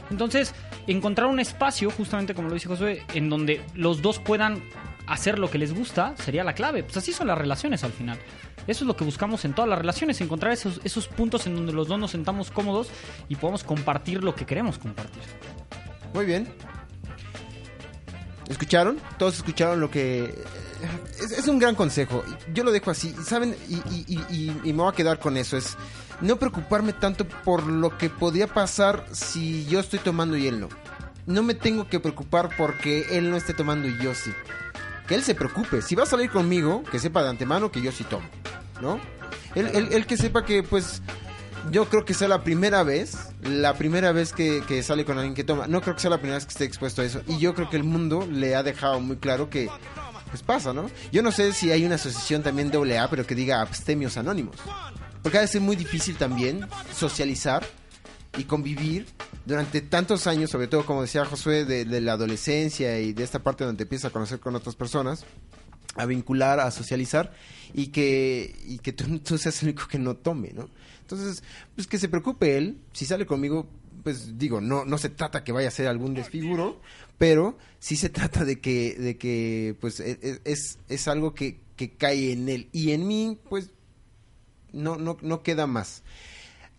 Entonces, 0.09 0.53
encontrar 0.87 1.27
un 1.27 1.39
espacio, 1.39 1.89
justamente 1.91 2.33
como 2.33 2.47
lo 2.49 2.53
dice 2.53 2.67
Josué, 2.67 3.03
en 3.13 3.29
donde 3.29 3.61
los 3.73 4.01
dos 4.01 4.19
puedan 4.19 4.63
hacer 5.07 5.39
lo 5.39 5.49
que 5.51 5.57
les 5.57 5.73
gusta, 5.73 6.15
sería 6.17 6.43
la 6.43 6.53
clave. 6.53 6.83
Pues 6.83 6.97
así 6.97 7.11
son 7.13 7.27
las 7.27 7.37
relaciones 7.37 7.83
al 7.83 7.91
final. 7.91 8.17
Eso 8.67 8.83
es 8.85 8.87
lo 8.87 8.95
que 8.95 9.03
buscamos 9.03 9.43
en 9.43 9.53
todas 9.53 9.67
las 9.69 9.77
relaciones, 9.77 10.21
encontrar 10.21 10.53
esos, 10.53 10.79
esos 10.85 11.07
puntos 11.09 11.45
en 11.47 11.55
donde 11.55 11.73
los 11.73 11.87
dos 11.89 11.99
nos 11.99 12.11
sentamos 12.11 12.49
cómodos 12.51 12.89
y 13.27 13.35
podemos 13.35 13.63
compartir 13.63 14.23
lo 14.23 14.33
que 14.35 14.45
queremos 14.45 14.77
compartir. 14.79 15.21
Muy 16.13 16.25
bien. 16.25 16.47
¿Escucharon? 18.49 18.99
Todos 19.17 19.35
escucharon 19.37 19.79
lo 19.79 19.89
que... 19.89 20.33
Es, 21.37 21.47
un 21.47 21.59
gran 21.59 21.75
consejo. 21.75 22.23
Yo 22.53 22.63
lo 22.63 22.71
dejo 22.71 22.91
así. 22.91 23.15
¿Saben? 23.25 23.55
Y- 23.69 23.75
y- 23.95 24.19
y- 24.29 24.51
y 24.65 24.73
me 24.73 24.83
voy 24.83 24.91
a 24.91 24.95
quedar 24.95 25.17
con 25.19 25.37
eso. 25.37 25.55
Es 25.55 25.77
no 26.23 26.37
preocuparme 26.37 26.93
tanto 26.93 27.27
por 27.27 27.67
lo 27.67 27.97
que 27.97 28.09
podría 28.09 28.47
pasar 28.47 29.05
si 29.11 29.65
yo 29.65 29.79
estoy 29.79 29.99
tomando 29.99 30.35
y 30.37 30.47
él 30.47 30.59
no. 30.59 30.69
No 31.25 31.43
me 31.43 31.53
tengo 31.53 31.87
que 31.87 31.99
preocupar 31.99 32.49
porque 32.57 33.05
él 33.11 33.29
no 33.29 33.37
esté 33.37 33.53
tomando 33.53 33.87
y 33.87 33.97
yo 33.99 34.13
sí. 34.15 34.31
Que 35.07 35.15
él 35.15 35.23
se 35.23 35.35
preocupe. 35.35 35.81
Si 35.81 35.95
va 35.95 36.03
a 36.03 36.07
salir 36.07 36.29
conmigo, 36.29 36.83
que 36.91 36.97
sepa 36.99 37.21
de 37.23 37.29
antemano 37.29 37.71
que 37.71 37.81
yo 37.81 37.91
sí 37.91 38.03
tomo. 38.03 38.27
¿No? 38.81 38.99
Él, 39.55 39.69
él- 39.73 39.89
él 39.91 40.05
que 40.05 40.17
sepa 40.17 40.43
que 40.43 40.63
pues 40.63 41.01
yo 41.71 41.85
creo 41.87 42.03
que 42.03 42.13
sea 42.13 42.27
la 42.27 42.43
primera 42.43 42.83
vez, 42.83 43.29
la 43.41 43.73
primera 43.75 44.11
vez 44.11 44.33
que, 44.33 44.61
que 44.67 44.83
sale 44.83 45.05
con 45.05 45.17
alguien 45.17 45.33
que 45.35 45.43
toma. 45.43 45.67
No 45.67 45.81
creo 45.81 45.95
que 45.95 46.01
sea 46.01 46.09
la 46.09 46.17
primera 46.17 46.35
vez 46.37 46.45
que 46.45 46.51
esté 46.51 46.65
expuesto 46.65 47.01
a 47.01 47.05
eso. 47.05 47.21
Y 47.27 47.37
yo 47.37 47.53
creo 47.53 47.69
que 47.69 47.77
el 47.77 47.83
mundo 47.83 48.27
le 48.29 48.55
ha 48.55 48.63
dejado 48.63 48.99
muy 48.99 49.15
claro 49.17 49.49
que, 49.49 49.69
pues 50.29 50.41
pasa, 50.41 50.73
¿no? 50.73 50.89
Yo 51.13 51.21
no 51.23 51.31
sé 51.31 51.53
si 51.53 51.71
hay 51.71 51.85
una 51.85 51.95
asociación 51.95 52.43
también 52.43 52.69
doble 52.71 52.97
A, 52.99 53.09
pero 53.09 53.25
que 53.25 53.35
diga 53.35 53.61
abstemios 53.61 54.17
anónimos. 54.17 54.55
Porque 55.23 55.37
ha 55.37 55.41
de 55.41 55.47
ser 55.47 55.61
muy 55.61 55.77
difícil 55.77 56.17
también 56.17 56.67
socializar 56.93 57.65
y 58.37 58.43
convivir 58.43 59.07
durante 59.45 59.81
tantos 59.81 60.27
años, 60.27 60.49
sobre 60.49 60.67
todo 60.67 60.85
como 60.85 61.01
decía 61.01 61.25
Josué, 61.25 61.65
de, 61.65 62.01
la 62.01 62.13
adolescencia 62.13 62.99
y 62.99 63.13
de 63.13 63.23
esta 63.23 63.39
parte 63.41 63.63
donde 63.63 63.77
te 63.77 63.83
empiezas 63.83 64.09
a 64.09 64.13
conocer 64.13 64.39
con 64.39 64.53
otras 64.55 64.75
personas, 64.75 65.25
a 65.95 66.05
vincular, 66.05 66.59
a 66.59 66.71
socializar 66.71 67.33
y 67.73 67.87
que, 67.87 68.53
y 68.65 68.79
que 68.79 68.91
tú, 68.91 69.19
tú 69.19 69.37
seas 69.37 69.61
el 69.63 69.69
único 69.69 69.87
que 69.87 69.97
no 69.97 70.15
tome, 70.15 70.51
¿no? 70.53 70.69
Entonces, 71.01 71.43
pues 71.75 71.87
que 71.87 71.99
se 71.99 72.09
preocupe 72.09 72.57
él, 72.57 72.81
si 72.91 73.05
sale 73.05 73.25
conmigo, 73.25 73.69
pues 74.03 74.37
digo, 74.37 74.59
no, 74.59 74.83
no 74.83 74.97
se 74.97 75.09
trata 75.09 75.43
que 75.43 75.51
vaya 75.51 75.69
a 75.69 75.71
ser 75.71 75.87
algún 75.87 76.13
desfiguro, 76.13 76.81
pero 77.17 77.57
sí 77.79 77.95
se 77.95 78.09
trata 78.09 78.43
de 78.43 78.59
que, 78.59 78.95
de 78.95 79.17
que 79.17 79.77
pues 79.79 79.99
e- 79.99 80.19
e- 80.21 80.41
es, 80.43 80.79
es 80.89 81.07
algo 81.07 81.33
que, 81.33 81.61
que 81.75 81.91
cae 81.91 82.33
en 82.33 82.49
él 82.49 82.69
y 82.71 82.91
en 82.91 83.07
mí, 83.07 83.37
pues 83.49 83.69
no, 84.73 84.97
no, 84.97 85.17
no 85.21 85.43
queda 85.43 85.67
más. 85.67 86.03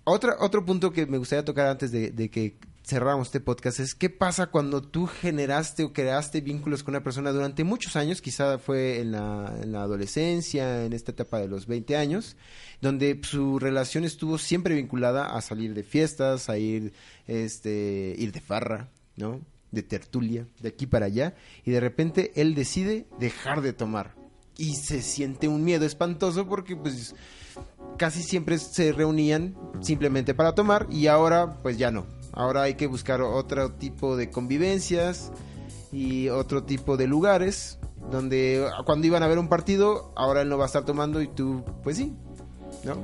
Otra, 0.04 0.36
otro 0.40 0.66
punto 0.66 0.92
que 0.92 1.06
me 1.06 1.18
gustaría 1.18 1.44
tocar 1.44 1.66
antes 1.66 1.90
de, 1.90 2.10
de 2.10 2.30
que 2.30 2.58
cerramos 2.84 3.28
este 3.28 3.40
podcast 3.40 3.80
es 3.80 3.94
qué 3.94 4.10
pasa 4.10 4.48
cuando 4.48 4.82
tú 4.82 5.06
generaste 5.06 5.84
o 5.84 5.92
creaste 5.92 6.42
vínculos 6.42 6.82
con 6.82 6.92
una 6.92 7.02
persona 7.02 7.32
durante 7.32 7.64
muchos 7.64 7.96
años, 7.96 8.20
quizá 8.20 8.58
fue 8.58 9.00
en 9.00 9.12
la, 9.12 9.54
en 9.62 9.72
la 9.72 9.82
adolescencia, 9.82 10.84
en 10.84 10.92
esta 10.92 11.12
etapa 11.12 11.38
de 11.38 11.48
los 11.48 11.66
20 11.66 11.96
años, 11.96 12.36
donde 12.82 13.18
su 13.22 13.58
relación 13.58 14.04
estuvo 14.04 14.36
siempre 14.36 14.74
vinculada 14.74 15.34
a 15.34 15.40
salir 15.40 15.72
de 15.72 15.82
fiestas, 15.82 16.50
a 16.50 16.58
ir, 16.58 16.92
este, 17.26 18.14
ir 18.18 18.32
de 18.32 18.40
farra, 18.40 18.90
¿no? 19.16 19.40
De 19.70 19.82
tertulia, 19.82 20.46
de 20.60 20.68
aquí 20.68 20.86
para 20.86 21.06
allá, 21.06 21.34
y 21.64 21.70
de 21.70 21.80
repente 21.80 22.32
él 22.36 22.54
decide 22.54 23.06
dejar 23.18 23.62
de 23.62 23.72
tomar. 23.72 24.14
Y 24.58 24.74
se 24.74 25.02
siente 25.02 25.48
un 25.48 25.64
miedo 25.64 25.86
espantoso 25.86 26.46
porque 26.46 26.76
pues 26.76 27.14
casi 27.96 28.22
siempre 28.22 28.58
se 28.58 28.92
reunían 28.92 29.56
simplemente 29.80 30.34
para 30.34 30.54
tomar 30.54 30.86
y 30.90 31.06
ahora 31.06 31.58
pues 31.62 31.78
ya 31.78 31.90
no. 31.90 32.06
Ahora 32.32 32.62
hay 32.62 32.74
que 32.74 32.86
buscar 32.86 33.22
otro 33.22 33.72
tipo 33.72 34.16
de 34.16 34.30
convivencias 34.30 35.30
y 35.92 36.28
otro 36.28 36.64
tipo 36.64 36.96
de 36.96 37.06
lugares 37.06 37.78
donde 38.10 38.66
cuando 38.84 39.06
iban 39.06 39.22
a 39.22 39.28
ver 39.28 39.38
un 39.38 39.48
partido, 39.48 40.12
ahora 40.16 40.42
él 40.42 40.48
no 40.48 40.58
va 40.58 40.64
a 40.64 40.66
estar 40.66 40.84
tomando 40.84 41.22
y 41.22 41.28
tú 41.28 41.64
pues 41.82 41.96
sí, 41.96 42.12
¿no? 42.84 43.02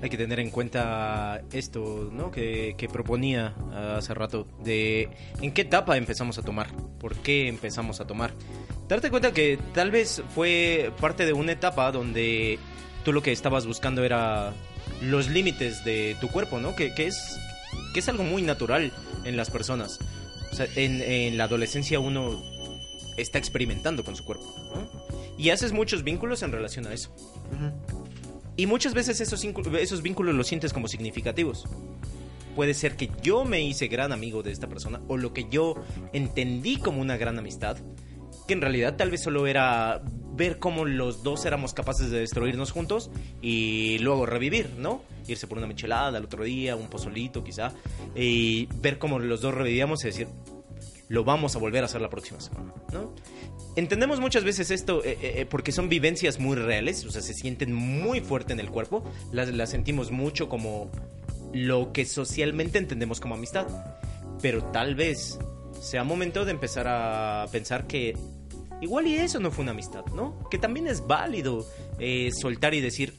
Hay 0.00 0.10
que 0.10 0.16
tener 0.16 0.38
en 0.38 0.50
cuenta 0.50 1.42
esto, 1.50 2.08
¿no? 2.12 2.30
Que, 2.30 2.76
que 2.78 2.88
proponía 2.88 3.56
hace 3.96 4.14
rato, 4.14 4.46
de 4.62 5.08
en 5.40 5.52
qué 5.52 5.62
etapa 5.62 5.96
empezamos 5.96 6.38
a 6.38 6.42
tomar, 6.42 6.68
por 7.00 7.16
qué 7.16 7.48
empezamos 7.48 8.00
a 8.00 8.06
tomar. 8.06 8.32
Darte 8.86 9.10
cuenta 9.10 9.32
que 9.32 9.58
tal 9.74 9.90
vez 9.90 10.22
fue 10.34 10.92
parte 11.00 11.26
de 11.26 11.32
una 11.32 11.52
etapa 11.52 11.90
donde 11.90 12.60
tú 13.04 13.12
lo 13.12 13.22
que 13.22 13.32
estabas 13.32 13.66
buscando 13.66 14.04
era 14.04 14.52
los 15.02 15.28
límites 15.28 15.84
de 15.84 16.16
tu 16.20 16.28
cuerpo, 16.28 16.60
¿no? 16.60 16.74
Que, 16.74 16.94
que 16.94 17.06
es, 17.06 17.38
que 17.92 18.00
es 18.00 18.08
algo 18.08 18.24
muy 18.24 18.42
natural 18.42 18.92
en 19.24 19.36
las 19.36 19.50
personas. 19.50 19.98
O 20.50 20.54
sea, 20.54 20.66
en, 20.76 21.02
en 21.02 21.36
la 21.36 21.44
adolescencia 21.44 22.00
uno 22.00 22.42
está 23.22 23.38
experimentando 23.38 24.04
con 24.04 24.16
su 24.16 24.24
cuerpo. 24.24 24.44
¿no? 24.74 24.88
Y 25.36 25.50
haces 25.50 25.72
muchos 25.72 26.04
vínculos 26.04 26.42
en 26.42 26.52
relación 26.52 26.86
a 26.86 26.92
eso. 26.92 27.10
Y 28.56 28.66
muchas 28.66 28.94
veces 28.94 29.20
esos, 29.20 29.44
esos 29.44 30.02
vínculos 30.02 30.34
los 30.34 30.46
sientes 30.46 30.72
como 30.72 30.88
significativos. 30.88 31.66
Puede 32.56 32.74
ser 32.74 32.96
que 32.96 33.10
yo 33.22 33.44
me 33.44 33.62
hice 33.62 33.86
gran 33.86 34.12
amigo 34.12 34.42
de 34.42 34.50
esta 34.50 34.68
persona 34.68 35.00
o 35.06 35.16
lo 35.16 35.32
que 35.32 35.46
yo 35.48 35.76
entendí 36.12 36.76
como 36.76 37.00
una 37.00 37.16
gran 37.16 37.38
amistad, 37.38 37.76
que 38.48 38.54
en 38.54 38.60
realidad 38.60 38.96
tal 38.96 39.12
vez 39.12 39.22
solo 39.22 39.46
era 39.46 40.02
ver 40.38 40.58
cómo 40.58 40.86
los 40.86 41.22
dos 41.22 41.44
éramos 41.44 41.74
capaces 41.74 42.10
de 42.10 42.20
destruirnos 42.20 42.70
juntos 42.70 43.10
y 43.42 43.98
luego 43.98 44.24
revivir, 44.24 44.70
¿no? 44.78 45.02
Irse 45.26 45.46
por 45.46 45.58
una 45.58 45.66
michelada 45.66 46.16
al 46.16 46.24
otro 46.24 46.44
día, 46.44 46.76
un 46.76 46.88
pozolito 46.88 47.44
quizá, 47.44 47.72
y 48.14 48.66
ver 48.80 48.98
cómo 48.98 49.18
los 49.18 49.42
dos 49.42 49.52
revivíamos 49.52 50.02
y 50.04 50.06
decir, 50.06 50.28
lo 51.08 51.24
vamos 51.24 51.56
a 51.56 51.58
volver 51.58 51.82
a 51.82 51.86
hacer 51.86 52.00
la 52.00 52.08
próxima 52.08 52.40
semana, 52.40 52.72
¿no? 52.92 53.12
Entendemos 53.76 54.20
muchas 54.20 54.44
veces 54.44 54.70
esto 54.70 55.04
eh, 55.04 55.18
eh, 55.20 55.46
porque 55.48 55.72
son 55.72 55.88
vivencias 55.88 56.38
muy 56.38 56.56
reales, 56.56 57.04
o 57.04 57.10
sea, 57.10 57.20
se 57.20 57.34
sienten 57.34 57.74
muy 57.74 58.20
fuerte 58.20 58.52
en 58.52 58.60
el 58.60 58.70
cuerpo, 58.70 59.04
las 59.32 59.70
sentimos 59.70 60.10
mucho 60.10 60.48
como 60.48 60.90
lo 61.52 61.92
que 61.92 62.04
socialmente 62.04 62.78
entendemos 62.78 63.20
como 63.20 63.34
amistad, 63.34 63.66
pero 64.40 64.64
tal 64.64 64.94
vez 64.94 65.38
sea 65.80 66.04
momento 66.04 66.44
de 66.44 66.52
empezar 66.52 66.86
a 66.88 67.46
pensar 67.52 67.86
que 67.86 68.16
igual 68.80 69.06
y 69.06 69.16
eso 69.16 69.40
no 69.40 69.50
fue 69.50 69.62
una 69.62 69.72
amistad, 69.72 70.04
¿no? 70.14 70.48
Que 70.50 70.58
también 70.58 70.86
es 70.86 71.06
válido 71.06 71.66
eh, 71.98 72.30
soltar 72.32 72.74
y 72.74 72.80
decir, 72.80 73.14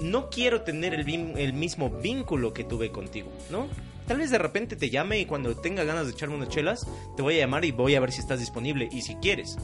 no 0.00 0.30
quiero 0.30 0.62
tener 0.62 0.94
el, 0.94 1.52
mismo 1.52 1.90
vínculo 1.90 2.52
que 2.52 2.64
tuve 2.64 2.90
contigo, 2.90 3.30
¿no? 3.50 3.68
Tal 4.06 4.18
vez 4.18 4.30
de 4.30 4.38
repente 4.38 4.76
te 4.76 4.90
llame 4.90 5.20
y 5.20 5.26
cuando 5.26 5.56
tenga 5.56 5.84
ganas 5.84 6.06
de 6.06 6.12
echarme 6.12 6.34
unas 6.34 6.48
chelas, 6.48 6.86
te 7.16 7.22
voy 7.22 7.36
a 7.36 7.40
llamar 7.40 7.64
y 7.64 7.70
voy 7.70 7.94
a 7.94 8.00
ver 8.00 8.10
si 8.10 8.20
estás 8.20 8.40
disponible 8.40 8.88
y 8.90 9.02
si 9.02 9.14
quieres. 9.16 9.56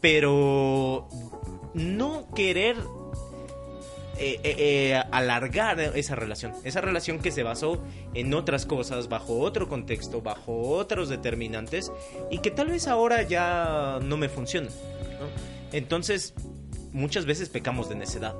Pero 0.00 1.08
no 1.72 2.28
querer 2.34 2.76
eh, 4.18 4.40
eh, 4.42 4.54
eh, 4.58 5.02
alargar 5.10 5.78
esa 5.80 6.14
relación. 6.14 6.52
Esa 6.64 6.80
relación 6.80 7.18
que 7.18 7.30
se 7.30 7.42
basó 7.42 7.82
en 8.14 8.32
otras 8.32 8.64
cosas, 8.64 9.08
bajo 9.08 9.38
otro 9.40 9.68
contexto, 9.68 10.22
bajo 10.22 10.70
otros 10.70 11.08
determinantes, 11.08 11.92
y 12.30 12.38
que 12.38 12.50
tal 12.50 12.68
vez 12.68 12.88
ahora 12.88 13.22
ya 13.22 13.98
no 14.02 14.16
me 14.16 14.28
funciona. 14.28 14.68
Entonces, 15.72 16.34
muchas 16.92 17.26
veces 17.26 17.48
pecamos 17.48 17.88
de 17.88 17.96
necedad. 17.96 18.34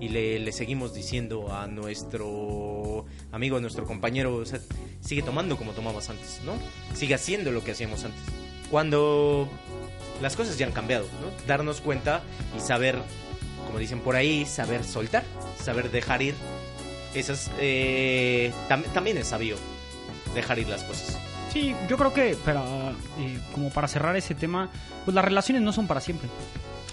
Y 0.00 0.08
le, 0.08 0.50
seguimos 0.52 0.94
diciendo 0.94 1.52
a 1.52 1.66
nuestro 1.66 3.04
amigo, 3.32 3.58
a 3.58 3.60
nuestro 3.60 3.84
compañero, 3.84 4.42
sigue 5.00 5.22
tomando 5.22 5.58
como 5.58 5.72
tomabas 5.72 6.08
antes, 6.08 6.40
¿no? 6.46 6.54
Sigue 6.94 7.14
haciendo 7.14 7.50
lo 7.52 7.62
que 7.62 7.72
hacíamos 7.72 8.04
antes. 8.04 8.22
Cuando 8.70 9.46
las 10.22 10.36
cosas 10.36 10.56
ya 10.56 10.66
han 10.66 10.72
cambiado, 10.72 11.04
¿no? 11.20 11.46
Darnos 11.46 11.82
cuenta 11.82 12.22
y 12.56 12.60
saber 12.60 12.96
como 13.70 13.78
dicen 13.78 14.00
por 14.00 14.16
ahí, 14.16 14.44
saber 14.46 14.82
soltar, 14.84 15.22
saber 15.62 15.90
dejar 15.90 16.22
ir. 16.22 16.34
Esas 17.14 17.50
eh, 17.58 18.52
tam- 18.68 18.82
también 18.92 19.16
es 19.18 19.28
sabio 19.28 19.56
dejar 20.34 20.58
ir 20.58 20.68
las 20.68 20.82
cosas. 20.84 21.18
Sí, 21.52 21.74
yo 21.88 21.96
creo 21.96 22.12
que, 22.12 22.36
para, 22.44 22.60
eh, 23.18 23.38
como 23.52 23.70
para 23.70 23.88
cerrar 23.88 24.16
ese 24.16 24.34
tema, 24.34 24.68
pues 25.04 25.14
las 25.14 25.24
relaciones 25.24 25.62
no 25.62 25.72
son 25.72 25.86
para 25.86 26.00
siempre. 26.00 26.28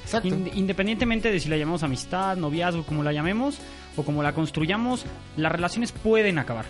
Exacto. 0.03 0.27
Ind- 0.29 0.51
independientemente 0.55 1.31
de 1.31 1.39
si 1.39 1.49
la 1.49 1.57
llamamos 1.57 1.83
amistad, 1.83 2.37
noviazgo, 2.37 2.83
como 2.83 3.03
la 3.03 3.11
llamemos, 3.11 3.57
o 3.95 4.03
como 4.03 4.23
la 4.23 4.33
construyamos, 4.33 5.05
las 5.35 5.51
relaciones 5.51 5.91
pueden 5.91 6.39
acabar. 6.39 6.65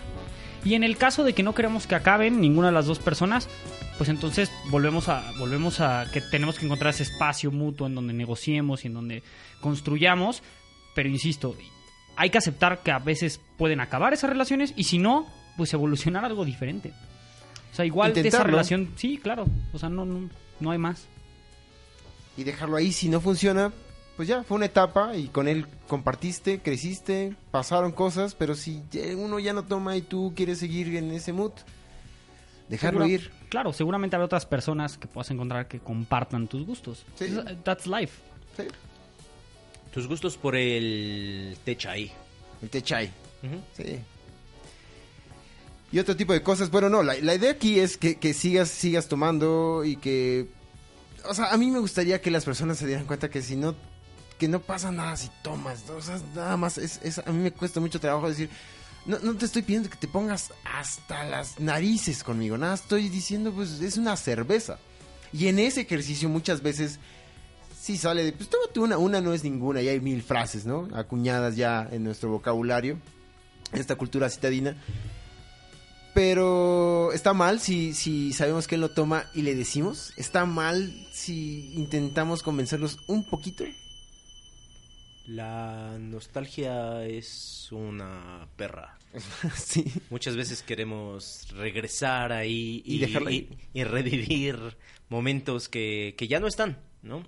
Y 0.64 0.74
en 0.74 0.82
el 0.84 0.96
caso 0.96 1.22
de 1.24 1.34
que 1.34 1.42
no 1.42 1.54
queremos 1.54 1.86
que 1.86 1.94
acaben 1.94 2.40
ninguna 2.40 2.68
de 2.68 2.74
las 2.74 2.86
dos 2.86 2.98
personas, 2.98 3.48
pues 3.98 4.08
entonces 4.08 4.50
volvemos 4.70 5.08
a, 5.08 5.32
volvemos 5.38 5.80
a 5.80 6.06
que 6.12 6.20
tenemos 6.20 6.58
que 6.58 6.64
encontrar 6.64 6.94
ese 6.94 7.02
espacio 7.02 7.50
mutuo 7.50 7.88
en 7.88 7.96
donde 7.96 8.14
negociemos 8.14 8.84
y 8.84 8.86
en 8.86 8.94
donde 8.94 9.22
construyamos. 9.60 10.42
Pero 10.94 11.08
insisto, 11.08 11.56
hay 12.16 12.30
que 12.30 12.38
aceptar 12.38 12.82
que 12.84 12.92
a 12.92 13.00
veces 13.00 13.40
pueden 13.56 13.80
acabar 13.80 14.12
esas 14.12 14.30
relaciones 14.30 14.72
y 14.76 14.84
si 14.84 14.98
no, 14.98 15.26
pues 15.56 15.74
evolucionar 15.74 16.24
algo 16.24 16.44
diferente. 16.44 16.92
O 17.72 17.74
sea, 17.74 17.84
igual 17.84 18.14
de 18.14 18.26
esa 18.26 18.44
relación, 18.44 18.92
sí, 18.96 19.18
claro. 19.18 19.46
O 19.72 19.78
sea, 19.78 19.88
no, 19.88 20.04
no, 20.04 20.30
no 20.60 20.70
hay 20.70 20.78
más. 20.78 21.06
Y 22.36 22.44
dejarlo 22.44 22.76
ahí, 22.76 22.92
si 22.92 23.08
no 23.08 23.20
funciona, 23.20 23.72
pues 24.16 24.28
ya, 24.28 24.44
fue 24.44 24.56
una 24.56 24.66
etapa 24.66 25.16
y 25.16 25.26
con 25.26 25.48
él 25.48 25.66
compartiste, 25.88 26.60
creciste, 26.60 27.34
pasaron 27.50 27.90
cosas, 27.90 28.36
pero 28.36 28.54
si 28.54 28.82
uno 29.16 29.40
ya 29.40 29.52
no 29.52 29.64
toma 29.64 29.96
y 29.96 30.02
tú 30.02 30.32
quieres 30.36 30.58
seguir 30.58 30.94
en 30.96 31.10
ese 31.10 31.32
mood, 31.32 31.52
dejarlo 32.68 33.00
Segura- 33.00 33.14
ir. 33.14 33.30
Claro, 33.48 33.72
seguramente 33.72 34.16
habrá 34.16 34.26
otras 34.26 34.46
personas 34.46 34.98
que 34.98 35.06
puedas 35.08 35.30
encontrar 35.30 35.68
que 35.68 35.78
compartan 35.80 36.48
tus 36.48 36.66
gustos. 36.66 37.04
Sí. 37.18 37.24
Es- 37.26 37.62
That's 37.64 37.86
life. 37.86 38.18
Sí. 38.56 38.64
Tus 39.92 40.06
gustos 40.06 40.36
por 40.36 40.54
el 40.54 41.56
techay. 41.64 42.12
El 42.62 42.68
te 42.70 42.82
chai. 42.82 43.10
Ujú. 43.42 43.60
Sí. 43.76 43.98
Y 45.90 45.98
otro 45.98 46.14
tipo 46.16 46.32
de 46.32 46.42
cosas. 46.42 46.70
Bueno, 46.70 46.88
no, 46.90 47.02
la, 47.02 47.14
la 47.14 47.34
idea 47.34 47.52
aquí 47.52 47.78
es 47.80 47.96
que, 47.96 48.16
que 48.16 48.34
sigas, 48.34 48.68
sigas 48.68 49.08
tomando 49.08 49.84
y 49.84 49.96
que... 49.96 50.46
O 51.24 51.34
sea, 51.34 51.46
a 51.52 51.56
mí 51.56 51.70
me 51.70 51.78
gustaría 51.78 52.20
que 52.20 52.30
las 52.30 52.44
personas 52.44 52.78
se 52.78 52.86
dieran 52.86 53.06
cuenta 53.06 53.30
que 53.30 53.40
si 53.42 53.56
no... 53.56 53.74
Que 54.38 54.46
no 54.48 54.60
pasa 54.60 54.92
nada 54.92 55.16
si 55.16 55.30
tomas. 55.42 55.84
¿no? 55.88 55.96
O 55.96 56.02
sea, 56.02 56.20
nada 56.34 56.56
más. 56.56 56.76
Es, 56.78 57.00
es- 57.02 57.18
a 57.26 57.32
mí 57.32 57.38
me 57.42 57.52
cuesta 57.52 57.80
mucho 57.80 57.98
trabajo 57.98 58.28
decir... 58.28 58.50
No, 59.08 59.18
no 59.20 59.34
te 59.36 59.46
estoy 59.46 59.62
pidiendo 59.62 59.88
que 59.88 59.96
te 59.96 60.06
pongas 60.06 60.52
hasta 60.64 61.24
las 61.24 61.58
narices 61.58 62.22
conmigo. 62.22 62.58
Nada, 62.58 62.74
estoy 62.74 63.08
diciendo, 63.08 63.52
pues, 63.52 63.80
es 63.80 63.96
una 63.96 64.16
cerveza. 64.18 64.78
Y 65.32 65.48
en 65.48 65.58
ese 65.58 65.80
ejercicio 65.80 66.28
muchas 66.28 66.62
veces 66.62 66.98
sí 67.80 67.96
sale 67.96 68.22
de, 68.22 68.32
pues 68.32 68.50
tómate 68.50 68.80
una, 68.80 68.98
una 68.98 69.22
no 69.22 69.32
es 69.32 69.44
ninguna, 69.44 69.80
y 69.80 69.88
hay 69.88 69.98
mil 69.98 70.22
frases, 70.22 70.66
¿no? 70.66 70.88
Acuñadas 70.94 71.56
ya 71.56 71.88
en 71.90 72.04
nuestro 72.04 72.28
vocabulario, 72.28 72.98
en 73.72 73.80
esta 73.80 73.96
cultura 73.96 74.28
citadina. 74.28 74.76
Pero 76.12 77.10
está 77.12 77.32
mal 77.32 77.60
si, 77.60 77.94
si 77.94 78.34
sabemos 78.34 78.66
que 78.66 78.74
él 78.74 78.82
lo 78.82 78.90
toma 78.90 79.24
y 79.34 79.40
le 79.40 79.54
decimos. 79.54 80.12
Está 80.16 80.44
mal 80.44 80.92
si 81.12 81.72
intentamos 81.74 82.42
convencerlos 82.42 82.98
un 83.06 83.24
poquito. 83.24 83.64
La 85.28 85.98
nostalgia 86.00 87.04
es 87.04 87.68
una 87.70 88.48
perra. 88.56 88.98
sí. 89.54 89.84
Muchas 90.10 90.36
veces 90.36 90.62
queremos 90.62 91.46
regresar 91.54 92.32
ahí 92.32 92.82
Y 92.86 92.98
dejarla 92.98 93.28
ahí. 93.30 93.48
y 93.74 93.84
revivir 93.84 94.58
momentos 95.10 95.68
que, 95.68 96.14
que 96.16 96.28
ya 96.28 96.40
no 96.40 96.46
están, 96.46 96.78
¿no? 97.02 97.22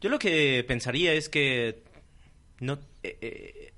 Yo 0.00 0.10
lo 0.10 0.18
que 0.18 0.62
pensaría 0.68 1.14
es 1.14 1.28
que 1.30 1.82
no, 2.60 2.74
eh, 3.02 3.18
eh, 3.22 3.72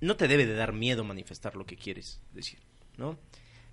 no 0.00 0.16
te 0.16 0.28
debe 0.28 0.46
de 0.46 0.54
dar 0.54 0.72
miedo 0.72 1.02
manifestar 1.02 1.56
lo 1.56 1.66
que 1.66 1.76
quieres 1.76 2.20
decir, 2.32 2.60
¿no? 2.96 3.18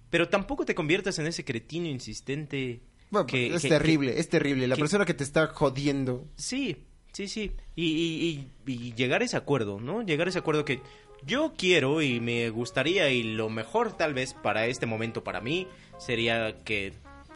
Pero 0.10 0.30
tampoco 0.30 0.66
te 0.66 0.74
conviertas 0.76 1.20
en 1.20 1.28
ese 1.28 1.46
cretino 1.46 1.88
insistente. 1.88 2.82
Bueno, 3.12 3.28
que- 3.28 3.54
es 3.54 3.62
que- 3.62 3.70
terrible, 3.70 4.20
es 4.20 4.30
terrible. 4.30 4.68
La 4.68 4.76
persona 4.76 5.06
que 5.06 5.14
te 5.14 5.24
está 5.24 5.48
jodiendo. 5.48 6.28
Sí, 6.36 6.86
sí, 7.12 7.28
sí. 7.28 7.52
Y, 7.76 7.86
y- 7.86 8.48
y- 8.68 8.72
y 8.72 8.94
llegar 8.94 9.22
a 9.22 9.26
ese 9.26 9.38
acuerdo, 9.38 9.80
¿no? 9.80 10.02
Llegar 10.02 10.28
a 10.28 10.30
ese 10.30 10.40
acuerdo 10.40 10.66
que 10.66 10.82
yo 11.26 11.54
quiero 11.58 12.02
y 12.02 12.20
me 12.20 12.50
gustaría 12.50 13.10
y 13.10 13.24
lo 13.24 13.50
mejor 13.50 13.94
tal 13.96 14.14
vez 14.14 14.34
para 14.34 14.66
este 14.66 14.86
momento 14.86 15.24
para 15.24 15.40
mí 15.42 15.68
sería 16.00 16.58
que 16.64 16.94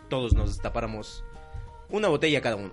todos 0.09 0.33
nos 0.33 0.59
tapáramos 0.59 1.23
una 1.89 2.07
botella 2.07 2.41
cada 2.41 2.55
uno. 2.55 2.71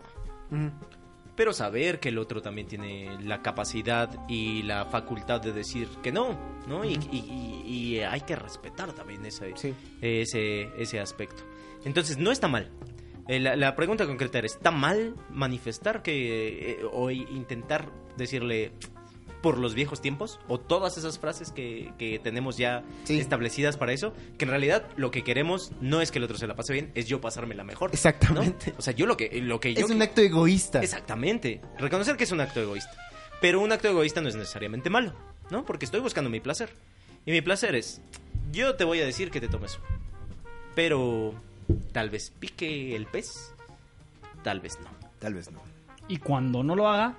Pero 1.35 1.53
saber 1.55 1.99
que 1.99 2.11
el 2.11 2.19
otro 2.19 2.43
también 2.43 2.67
tiene 2.67 3.19
la 3.23 3.41
capacidad 3.43 4.11
y 4.29 4.63
la 4.65 4.85
facultad 4.85 5.41
de 5.41 5.53
decir 5.53 5.89
que 6.03 6.13
no, 6.13 6.39
¿no? 6.67 6.85
Y, 6.85 7.99
hay 8.01 8.21
que 8.23 8.37
respetar 8.37 8.93
también 8.93 9.25
ese, 9.25 9.53
Sí. 9.57 9.75
ese, 10.03 10.69
ese 10.79 11.01
aspecto. 11.01 11.43
Entonces, 11.85 12.19
no 12.19 12.31
está 12.33 12.49
mal. 12.49 12.71
Eh, 13.29 13.39
la, 13.41 13.57
la 13.57 13.77
pregunta 13.77 14.07
concreta 14.07 14.39
era, 14.39 14.47
¿está 14.47 14.71
mal 14.71 15.15
manifestar 15.31 16.03
que 16.03 16.73
eh, 16.73 16.79
o 16.93 17.11
intentar 17.11 17.91
decirle 18.17 18.73
por 19.43 19.59
los 19.59 19.75
viejos 19.75 20.01
tiempos? 20.01 20.39
¿O 20.49 20.59
todas 20.61 20.99
esas 20.99 21.19
frases 21.19 21.51
que, 21.53 21.93
que 21.99 22.19
tenemos 22.19 22.57
ya 22.57 22.85
Sí. 23.05 23.19
establecidas 23.19 23.77
para 23.77 23.93
eso? 23.93 24.13
Que 24.39 24.45
en 24.45 24.51
realidad 24.51 24.87
lo 24.97 25.11
que 25.11 25.23
queremos 25.25 25.73
no 25.81 26.01
es 26.01 26.11
que 26.13 26.19
el 26.19 26.25
otro 26.25 26.37
se 26.39 26.47
la 26.47 26.55
pase 26.57 26.73
bien, 26.73 26.91
es 26.95 27.07
yo 27.07 27.21
pasármela 27.21 27.65
mejor. 27.65 27.91
¿no? 27.91 27.95
Exactamente. 27.95 28.75
O 28.79 28.83
sea, 28.83 28.93
yo 28.93 29.07
lo 29.07 29.17
que, 29.17 29.41
lo 29.41 29.59
que 29.61 29.75
yo... 29.75 29.85
Es 29.87 29.91
un 29.91 30.01
acto 30.03 30.21
egoísta. 30.21 30.81
Exactamente. 30.81 31.61
Reconocer 31.79 32.17
que 32.17 32.25
es 32.25 32.33
un 32.33 32.41
acto 32.41 32.61
egoísta. 32.61 32.93
Pero 33.41 33.61
un 33.61 33.73
acto 33.73 33.89
egoísta 33.89 34.21
no 34.21 34.29
es 34.29 34.37
necesariamente 34.37 34.91
malo, 34.91 35.13
¿no? 35.51 35.65
Porque 35.65 35.85
estoy 35.87 35.99
buscando 36.01 36.31
mi 36.31 36.39
placer. 36.39 36.71
Y 37.27 37.33
mi 37.33 37.41
placer 37.41 37.75
es, 37.75 38.01
yo 38.53 38.77
te 38.77 38.85
voy 38.85 39.01
a 39.01 39.05
decir 39.07 39.31
que 39.33 39.41
te 39.41 39.49
tomes. 39.49 39.79
Pero 40.77 41.35
tal 41.93 42.11
vez 42.11 42.33
pique 42.39 42.95
el 42.97 43.07
pez, 43.07 43.55
tal 44.43 44.61
vez 44.61 44.79
no. 44.81 44.89
Tal 45.19 45.35
vez 45.35 45.51
no. 45.53 45.61
Y 46.09 46.17
cuando 46.17 46.63
no 46.65 46.75
lo 46.75 46.89
haga, 46.89 47.15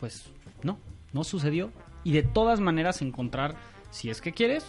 pues 0.00 0.24
no, 0.62 0.78
no 1.12 1.22
sucedió. 1.22 1.70
Y 2.02 2.12
de 2.12 2.22
todas 2.22 2.60
maneras 2.60 3.02
encontrar, 3.02 3.54
si 3.90 4.08
es 4.08 4.20
que 4.22 4.32
quieres, 4.32 4.64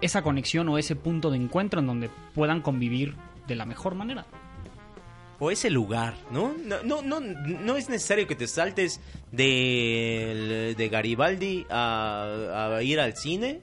esa 0.00 0.22
conexión 0.22 0.68
o 0.70 0.78
ese 0.78 0.96
punto 0.96 1.30
de 1.30 1.36
encuentro 1.36 1.80
en 1.80 1.86
donde 1.86 2.10
puedan 2.34 2.62
convivir 2.62 3.14
de 3.46 3.54
la 3.56 3.66
mejor 3.66 3.94
manera. 3.94 4.24
o 5.38 5.50
ese 5.50 5.70
lugar, 5.70 6.14
¿no? 6.30 6.54
No, 6.64 6.82
no, 6.82 7.02
no, 7.02 7.20
no 7.20 7.76
es 7.76 7.88
necesario 7.88 8.26
que 8.26 8.34
te 8.34 8.46
saltes 8.46 9.00
de, 9.32 10.74
de 10.76 10.88
Garibaldi 10.88 11.66
a, 11.70 12.76
a 12.76 12.82
ir 12.82 13.00
al 13.00 13.16
cine. 13.16 13.60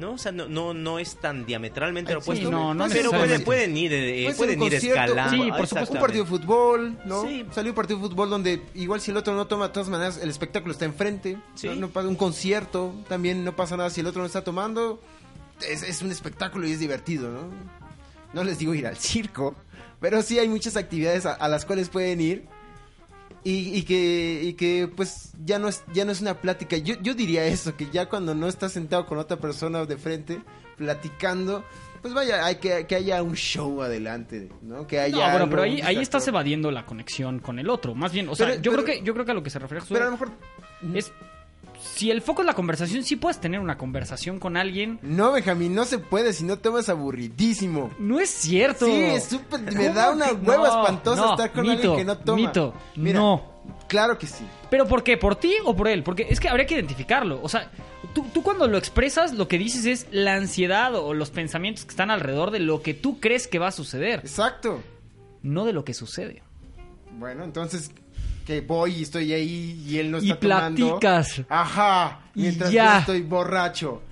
¿No? 0.00 0.14
O 0.14 0.18
sea, 0.18 0.32
no, 0.32 0.48
no, 0.48 0.74
no 0.74 0.98
es 0.98 1.16
tan 1.16 1.46
diametralmente 1.46 2.12
Ay, 2.12 2.18
opuesto. 2.18 2.46
sí, 2.46 2.50
no, 2.50 2.74
no 2.74 2.88
pero 2.88 3.10
pueden, 3.10 3.44
pueden 3.44 3.76
ir, 3.76 3.92
eh, 3.92 4.34
pueden 4.36 4.60
un 4.60 4.66
ir 4.66 4.74
escalando. 4.74 5.44
Sí, 5.44 5.50
por 5.50 5.66
supuesto. 5.66 5.94
Un 5.94 6.00
partido 6.00 6.24
de 6.24 6.30
fútbol, 6.30 6.98
¿no? 7.04 7.22
Sí. 7.22 7.44
Salió 7.52 7.70
un 7.72 7.76
partido 7.76 8.00
de 8.00 8.08
fútbol 8.08 8.30
donde 8.30 8.62
igual 8.74 9.00
si 9.00 9.10
el 9.10 9.18
otro 9.18 9.34
no 9.34 9.46
toma, 9.46 9.68
de 9.68 9.74
todas 9.74 9.88
maneras 9.88 10.18
el 10.22 10.30
espectáculo 10.30 10.72
está 10.72 10.86
enfrente. 10.86 11.38
Sí. 11.54 11.68
No, 11.68 11.90
un 11.94 12.16
concierto 12.16 12.94
también 13.08 13.44
no 13.44 13.54
pasa 13.54 13.76
nada 13.76 13.90
si 13.90 14.00
el 14.00 14.06
otro 14.06 14.22
no 14.22 14.26
está 14.26 14.42
tomando. 14.42 15.00
Es, 15.68 15.82
es 15.82 16.00
un 16.02 16.10
espectáculo 16.10 16.66
y 16.66 16.72
es 16.72 16.80
divertido, 16.80 17.30
¿no? 17.30 17.42
No 18.32 18.44
les 18.44 18.58
digo 18.58 18.74
ir 18.74 18.86
al 18.86 18.96
circo, 18.96 19.54
pero 20.00 20.22
sí 20.22 20.38
hay 20.38 20.48
muchas 20.48 20.76
actividades 20.76 21.26
a, 21.26 21.34
a 21.34 21.48
las 21.48 21.64
cuales 21.64 21.88
pueden 21.90 22.20
ir. 22.20 22.46
Y, 23.42 23.74
y 23.78 23.82
que, 23.84 24.40
y 24.44 24.52
que 24.52 24.90
pues 24.94 25.32
ya 25.44 25.58
no 25.58 25.68
es 25.68 25.82
ya 25.94 26.04
no 26.04 26.12
es 26.12 26.20
una 26.20 26.34
plática. 26.40 26.76
Yo, 26.76 26.94
yo 27.00 27.14
diría 27.14 27.44
eso, 27.46 27.74
que 27.76 27.88
ya 27.90 28.06
cuando 28.08 28.34
no 28.34 28.48
estás 28.48 28.72
sentado 28.72 29.06
con 29.06 29.16
otra 29.18 29.38
persona 29.38 29.86
de 29.86 29.96
frente, 29.96 30.42
platicando, 30.76 31.64
pues 32.02 32.12
vaya, 32.14 32.44
hay 32.44 32.56
que, 32.56 32.86
que 32.86 32.96
haya 32.96 33.22
un 33.22 33.34
show 33.36 33.82
adelante, 33.82 34.48
¿no? 34.62 34.86
Que 34.86 35.00
haya 35.00 35.26
No, 35.26 35.30
bueno, 35.32 35.50
pero 35.50 35.62
ahí, 35.62 35.80
ahí 35.82 35.96
estás 35.98 36.26
evadiendo 36.28 36.70
la 36.70 36.84
conexión 36.84 37.38
con 37.38 37.58
el 37.58 37.70
otro. 37.70 37.94
Más 37.94 38.12
bien, 38.12 38.28
o 38.28 38.34
sea, 38.34 38.48
Pero- 38.48 38.60
yo, 38.62 38.70
pero- 38.72 38.84
creo 38.84 38.96
que, 38.98 39.04
yo 39.04 39.12
creo 39.14 39.24
que 39.24 39.30
a 39.30 39.34
lo 39.34 39.42
que 39.42 39.50
se 39.50 39.58
refiere 39.58 39.84
Pero 39.88 40.02
a 40.02 40.06
lo 40.06 40.10
mejor. 40.12 40.30
es... 40.94 41.12
Si 41.82 42.10
el 42.10 42.22
foco 42.22 42.42
es 42.42 42.46
la 42.46 42.54
conversación, 42.54 43.02
sí 43.04 43.16
puedes 43.16 43.40
tener 43.40 43.60
una 43.60 43.76
conversación 43.78 44.38
con 44.38 44.56
alguien. 44.56 44.98
No, 45.02 45.32
Benjamín, 45.32 45.74
no 45.74 45.84
se 45.84 45.98
puede 45.98 46.32
si 46.32 46.44
no 46.44 46.58
tomas 46.58 46.88
aburridísimo. 46.88 47.90
No 47.98 48.20
es 48.20 48.30
cierto. 48.30 48.86
Sí, 48.86 48.92
es 48.92 49.24
súper. 49.24 49.60
Me 49.60 49.72
¿Cómo 49.74 49.94
da 49.94 50.10
una 50.10 50.32
hueva 50.32 50.68
no, 50.68 50.80
espantosa 50.80 51.22
no, 51.22 51.30
estar 51.32 51.52
con 51.52 51.62
mito, 51.62 51.72
alguien 51.74 51.96
que 51.96 52.04
no 52.04 52.18
toma. 52.18 52.36
mito, 52.36 52.74
Mira, 52.96 53.18
no. 53.18 53.50
Claro 53.88 54.18
que 54.18 54.26
sí. 54.26 54.44
¿Pero 54.70 54.86
por 54.86 55.02
qué? 55.02 55.16
¿Por 55.16 55.36
ti 55.36 55.54
o 55.64 55.74
por 55.76 55.88
él? 55.88 56.02
Porque 56.02 56.26
es 56.28 56.38
que 56.38 56.48
habría 56.48 56.66
que 56.66 56.74
identificarlo. 56.74 57.40
O 57.42 57.48
sea, 57.48 57.70
tú, 58.14 58.24
tú 58.32 58.42
cuando 58.42 58.66
lo 58.68 58.78
expresas, 58.78 59.32
lo 59.32 59.48
que 59.48 59.58
dices 59.58 59.84
es 59.86 60.06
la 60.10 60.34
ansiedad 60.34 60.94
o 60.94 61.12
los 61.14 61.30
pensamientos 61.30 61.84
que 61.84 61.90
están 61.90 62.10
alrededor 62.10 62.50
de 62.50 62.60
lo 62.60 62.82
que 62.82 62.94
tú 62.94 63.20
crees 63.20 63.48
que 63.48 63.58
va 63.58 63.68
a 63.68 63.72
suceder, 63.72 64.20
Exacto. 64.20 64.80
no 65.42 65.64
de 65.64 65.72
lo 65.72 65.84
que 65.84 65.94
sucede. 65.94 66.42
Bueno, 67.18 67.44
entonces. 67.44 67.90
Que 68.50 68.62
voy 68.62 68.96
y 68.96 69.02
estoy 69.02 69.32
ahí 69.32 69.80
y 69.86 69.98
él 69.98 70.10
no 70.10 70.18
Y 70.18 70.32
está 70.32 70.40
tomando. 70.40 70.98
platicas. 70.98 71.42
Ajá. 71.48 72.22
Y 72.34 72.40
Mientras 72.40 72.72
ya. 72.72 72.94
yo 72.94 72.98
estoy 72.98 73.22
borracho. 73.22 74.02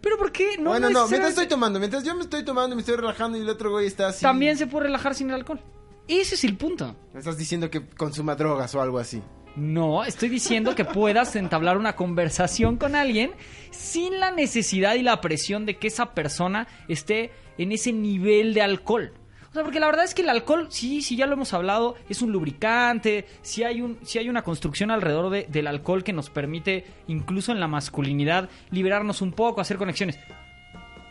¿Pero 0.00 0.16
por 0.16 0.32
qué? 0.32 0.56
No, 0.58 0.70
bueno, 0.70 0.88
no, 0.88 1.06
mientras 1.08 1.32
estoy 1.32 1.46
tomando, 1.46 1.78
mientras 1.78 2.02
yo 2.02 2.14
me 2.14 2.22
estoy 2.22 2.42
tomando, 2.42 2.74
me 2.74 2.80
estoy 2.80 2.96
relajando 2.96 3.36
y 3.36 3.42
el 3.42 3.48
otro 3.50 3.70
güey 3.70 3.86
está 3.86 4.08
así. 4.08 4.22
También 4.22 4.56
se 4.56 4.66
puede 4.66 4.84
relajar 4.86 5.14
sin 5.14 5.28
el 5.28 5.34
alcohol. 5.34 5.60
Ese 6.08 6.36
es 6.36 6.44
el 6.44 6.56
punto. 6.56 6.96
Me 7.12 7.18
estás 7.18 7.36
diciendo 7.36 7.68
que 7.70 7.86
consuma 7.86 8.34
drogas 8.34 8.74
o 8.74 8.80
algo 8.80 8.98
así. 8.98 9.20
No, 9.56 10.04
estoy 10.04 10.30
diciendo 10.30 10.74
que 10.74 10.86
puedas 10.86 11.36
entablar 11.36 11.76
una 11.76 11.94
conversación 11.94 12.78
con 12.78 12.96
alguien 12.96 13.32
sin 13.72 14.20
la 14.20 14.30
necesidad 14.30 14.94
y 14.94 15.02
la 15.02 15.20
presión 15.20 15.66
de 15.66 15.76
que 15.76 15.88
esa 15.88 16.14
persona 16.14 16.66
esté 16.88 17.30
en 17.58 17.72
ese 17.72 17.92
nivel 17.92 18.54
de 18.54 18.62
alcohol. 18.62 19.12
O 19.52 19.54
sea, 19.54 19.64
porque 19.64 19.80
la 19.80 19.86
verdad 19.86 20.04
es 20.06 20.14
que 20.14 20.22
el 20.22 20.30
alcohol, 20.30 20.68
sí, 20.70 21.02
sí, 21.02 21.14
ya 21.14 21.26
lo 21.26 21.34
hemos 21.34 21.52
hablado, 21.52 21.94
es 22.08 22.22
un 22.22 22.32
lubricante, 22.32 23.26
sí 23.42 23.62
hay, 23.64 23.82
un, 23.82 23.98
sí 24.02 24.18
hay 24.18 24.30
una 24.30 24.42
construcción 24.42 24.90
alrededor 24.90 25.28
de- 25.30 25.46
del 25.48 25.66
alcohol 25.66 26.02
que 26.02 26.14
nos 26.14 26.30
permite, 26.30 26.86
incluso 27.06 27.52
en 27.52 27.60
la 27.60 27.68
masculinidad, 27.68 28.48
liberarnos 28.70 29.20
un 29.20 29.32
poco, 29.32 29.60
hacer 29.60 29.76
conexiones. 29.76 30.18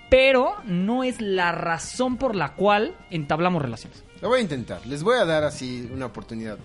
Pero 0.10 0.56
no 0.66 1.04
es 1.04 1.22
la 1.22 1.52
razón 1.52 2.18
por 2.18 2.36
la 2.36 2.54
cual 2.56 2.96
entablamos 3.12 3.62
relaciones. 3.62 4.04
Lo 4.22 4.28
voy 4.30 4.40
a 4.40 4.42
intentar. 4.42 4.86
Les 4.88 5.04
voy 5.04 5.18
a 5.18 5.26
dar 5.26 5.44
así 5.44 5.88
una 5.94 6.08
oportunidad. 6.08 6.58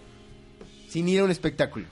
Sin 0.88 1.08
ir 1.08 1.20
a 1.20 1.24
un 1.24 1.30
espectáculo. 1.30 1.86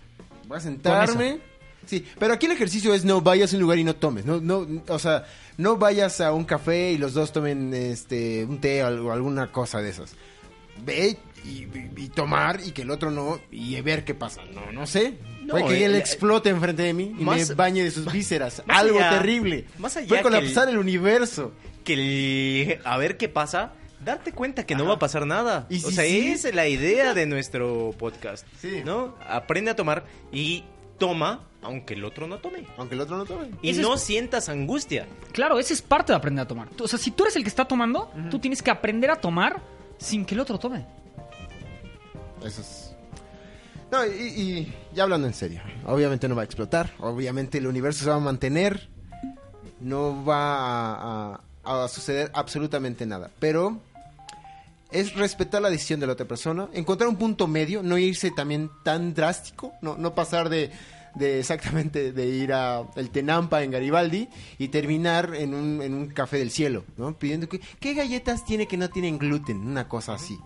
Voy 0.49 0.57
a 0.57 0.61
sentarme. 0.61 1.39
Sí, 1.87 2.05
pero 2.19 2.35
aquí 2.35 2.47
el 2.47 2.53
ejercicio 2.53 2.95
es 2.95 3.05
no 3.05 3.21
vayas 3.21 3.53
a 3.53 3.57
un 3.57 3.63
lugar 3.63 3.79
y 3.79 3.85
no 3.85 3.95
tomes. 3.97 4.25
No, 4.25 4.41
no, 4.41 4.67
o 4.89 4.99
sea, 4.99 5.25
no 5.59 5.77
vayas 5.77 6.21
a 6.21 6.33
un 6.33 6.45
café 6.45 6.93
y 6.93 6.99
los 6.99 7.15
dos 7.15 7.33
tomen 7.33 7.73
este 7.75 8.45
un 8.45 8.61
té 8.61 8.83
o 8.85 9.13
alguna 9.13 9.51
cosa 9.53 9.81
de 9.81 9.91
esas. 9.91 10.15
Ve 10.85 11.17
y, 11.45 11.67
tomar 12.09 12.61
y 12.65 12.73
que 12.73 12.83
el 12.83 12.91
otro 12.91 13.11
no 13.11 13.39
y 13.51 13.81
ver 13.83 14.05
qué 14.05 14.15
pasa. 14.15 14.43
No, 14.53 14.73
no 14.73 14.87
sé. 14.87 15.15
No, 15.45 15.55
que 15.67 15.75
eh, 15.75 15.85
él 15.85 15.95
eh, 15.95 15.99
explote 15.99 16.49
enfrente 16.49 16.83
de 16.83 16.95
mí 16.95 17.15
y 17.19 17.23
más- 17.25 17.51
me 17.51 17.55
bañe 17.55 17.85
de 17.85 17.91
sus 17.91 18.11
vísceras. 18.11 18.63
Algo 18.67 18.99
allá- 18.99 19.11
terrible. 19.11 19.67
más 19.79 19.97
allá 19.97 20.17
el- 20.17 20.23
colapsar 20.23 20.69
el 20.69 20.79
universo. 20.79 21.53
que 21.85 21.93
el- 22.73 22.81
a 22.85 22.97
ver 22.97 23.19
qué 23.19 23.29
pasa, 23.29 23.75
darte 24.03 24.33
cuenta 24.33 24.65
que 24.65 24.75
no 24.75 24.87
va 24.87 24.95
a 24.95 24.99
pasar 24.99 25.27
nada. 25.27 25.67
¿Y 25.69 25.85
o 25.85 25.91
sea, 25.91 26.05
sí? 26.05 26.29
esa 26.29 26.49
es 26.49 26.55
la 26.55 26.67
idea 26.67 27.13
de 27.13 27.27
nuestro 27.27 27.95
podcast. 27.99 28.47
Sí. 28.61 28.81
¿No? 28.85 29.15
Aprende 29.29 29.71
a 29.71 29.77
tomar 29.77 30.07
y 30.33 30.65
toma 30.99 31.41
aunque 31.63 31.95
el 31.95 32.05
otro 32.05 32.27
no 32.27 32.39
tome. 32.39 32.67
Aunque 32.77 32.95
el 32.95 33.01
otro 33.01 33.17
no 33.17 33.25
tome. 33.25 33.49
Y 33.63 33.71
Ese 33.71 33.81
no 33.81 33.95
es- 33.95 34.03
sientas 34.03 34.49
angustia. 34.51 35.07
Claro, 35.33 35.59
esa 35.59 35.73
es 35.73 35.81
parte 35.81 36.13
de 36.13 36.17
aprender 36.19 36.45
a 36.45 36.49
tomar. 36.49 36.69
Tú- 36.71 36.85
O 36.85 36.89
sea, 36.89 36.99
si 36.99 37.11
tú 37.11 37.25
eres 37.25 37.37
el 37.37 37.43
que 37.43 37.49
está 37.49 37.65
tomando, 37.65 38.11
tú 38.31 38.39
tienes 38.39 38.63
que 38.63 38.71
aprender 38.71 39.11
a 39.11 39.17
tomar 39.17 39.61
sin 39.99 40.25
que 40.27 40.35
el 40.35 40.41
otro 40.41 40.59
tome. 40.59 40.85
Eso 42.45 42.61
es. 42.61 42.95
No, 43.91 44.05
y, 44.05 44.11
y 44.11 44.75
ya 44.93 45.05
hablando 45.05 45.27
en 45.27 45.35
serio. 45.35 45.63
Obviamente 45.87 46.29
no 46.29 46.35
va 46.35 46.43
a 46.43 46.45
explotar. 46.45 46.91
Obviamente 46.99 47.59
el 47.59 47.67
universo 47.67 48.05
se 48.05 48.11
va 48.11 48.17
a 48.17 48.21
mantener. 48.21 48.89
No 49.81 50.25
va 50.25 51.35
a, 51.35 51.41
a- 51.65 51.85
a 51.85 51.89
suceder 51.89 52.31
absolutamente 52.35 53.07
nada. 53.07 53.31
Pero 53.39 53.79
es 54.95 55.15
respetar 55.15 55.61
la 55.61 55.71
decisión 55.71 56.01
de 56.01 56.07
la 56.07 56.13
otra 56.13 56.27
persona. 56.27 56.69
Encontrar 56.73 57.09
un 57.09 57.17
punto 57.17 57.47
medio. 57.47 57.83
No 57.83 57.99
irse 57.99 58.31
también 58.31 58.71
tan 58.85 59.13
drástico. 59.13 59.73
No, 59.83 59.97
no 59.99 60.15
pasar 60.15 60.49
de, 60.49 60.71
de 61.15 61.41
exactamente 61.41 62.13
de 62.13 62.27
ir 62.27 62.53
a 62.53 62.85
el 62.95 63.11
Tenampa 63.11 63.63
en 63.63 63.73
Garibaldi 63.73 64.29
y 64.57 64.69
terminar 64.69 65.35
en 65.35 65.53
un, 65.53 65.83
en 65.83 65.95
un 65.95 66.07
café 66.09 66.39
del 66.39 66.51
cielo. 66.51 66.85
¿no? 66.97 67.19
Pidiendo 67.19 67.49
que, 67.49 67.61
¿qué 67.81 67.95
galletas 67.95 68.45
tiene 68.45 68.67
que 68.67 68.77
no 68.77 68.89
tienen 68.89 69.19
gluten? 69.19 69.67
Una 69.67 69.89
cosa 69.89 70.15
así. 70.15 70.39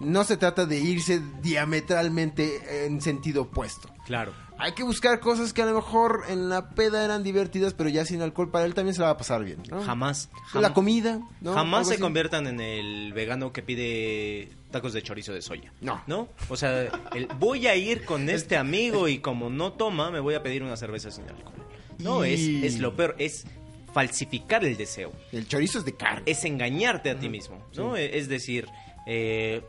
No 0.00 0.24
se 0.24 0.36
trata 0.36 0.66
de 0.66 0.78
irse 0.78 1.22
diametralmente 1.40 2.86
en 2.86 3.00
sentido 3.00 3.42
opuesto. 3.42 3.88
Claro. 4.04 4.32
Hay 4.56 4.72
que 4.72 4.82
buscar 4.84 5.18
cosas 5.20 5.52
que 5.52 5.62
a 5.62 5.66
lo 5.66 5.74
mejor 5.74 6.22
en 6.28 6.48
la 6.48 6.70
peda 6.70 7.04
eran 7.04 7.22
divertidas, 7.24 7.74
pero 7.74 7.88
ya 7.90 8.04
sin 8.04 8.22
alcohol 8.22 8.50
para 8.50 8.64
él 8.64 8.72
también 8.74 8.94
se 8.94 9.00
la 9.00 9.06
va 9.06 9.12
a 9.12 9.16
pasar 9.16 9.44
bien. 9.44 9.58
¿no? 9.68 9.82
Jamás. 9.82 10.30
La 10.54 10.72
comida, 10.72 11.20
¿no? 11.40 11.54
Jamás 11.54 11.88
se 11.88 11.94
así. 11.94 12.02
conviertan 12.02 12.46
en 12.46 12.60
el 12.60 13.12
vegano 13.12 13.52
que 13.52 13.62
pide 13.62 14.48
tacos 14.70 14.92
de 14.92 15.02
chorizo 15.02 15.32
de 15.32 15.42
soya. 15.42 15.72
No. 15.80 16.02
¿No? 16.06 16.28
O 16.48 16.56
sea, 16.56 16.82
el- 17.14 17.26
voy 17.38 17.66
a 17.66 17.74
ir 17.74 18.04
con 18.04 18.28
este 18.30 18.56
amigo 18.56 19.08
y 19.08 19.18
como 19.18 19.50
no 19.50 19.72
toma, 19.72 20.10
me 20.10 20.20
voy 20.20 20.34
a 20.34 20.42
pedir 20.42 20.62
una 20.62 20.76
cerveza 20.76 21.10
sin 21.10 21.24
alcohol. 21.28 21.54
No, 21.98 22.24
Y- 22.24 22.64
es, 22.64 22.74
es 22.74 22.80
lo 22.80 22.94
peor. 22.94 23.16
Es 23.18 23.46
falsificar 23.92 24.64
el 24.64 24.76
deseo. 24.76 25.12
El 25.32 25.46
chorizo 25.48 25.78
es 25.80 25.84
de 25.84 25.94
carne. 25.96 26.22
Es 26.26 26.44
engañarte 26.44 27.10
a 27.10 27.18
ti 27.18 27.28
mismo. 27.28 27.64
¿no? 27.76 27.96
E- 27.96 28.18
Es 28.18 28.28
decir, 28.28 28.68
eh, 29.06 29.62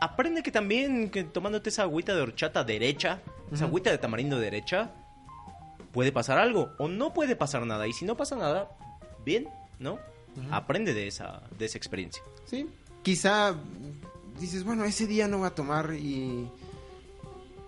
aprende 0.00 0.42
que 0.42 0.50
también 0.50 1.10
que 1.10 1.24
tomándote 1.24 1.70
esa 1.70 1.82
agüita 1.82 2.14
de 2.14 2.20
horchata 2.22 2.64
derecha, 2.64 3.20
esa 3.52 3.64
agüita 3.64 3.90
de 3.90 3.98
tamarindo 3.98 4.38
derecha, 4.38 4.90
puede 5.92 6.12
pasar 6.12 6.38
algo 6.38 6.70
o 6.78 6.88
no 6.88 7.12
puede 7.14 7.36
pasar 7.36 7.64
nada. 7.66 7.86
Y 7.86 7.92
si 7.92 8.04
no 8.04 8.16
pasa 8.16 8.36
nada, 8.36 8.70
bien, 9.24 9.48
¿no? 9.78 9.98
Aprende 10.50 10.94
de 10.94 11.08
esa, 11.08 11.42
de 11.58 11.64
esa 11.66 11.78
experiencia. 11.78 12.22
Sí. 12.44 12.68
Quizá 13.02 13.54
dices, 14.38 14.64
bueno, 14.64 14.84
ese 14.84 15.06
día 15.06 15.26
no 15.28 15.38
voy 15.38 15.46
a 15.48 15.54
tomar 15.54 15.94
y. 15.94 16.48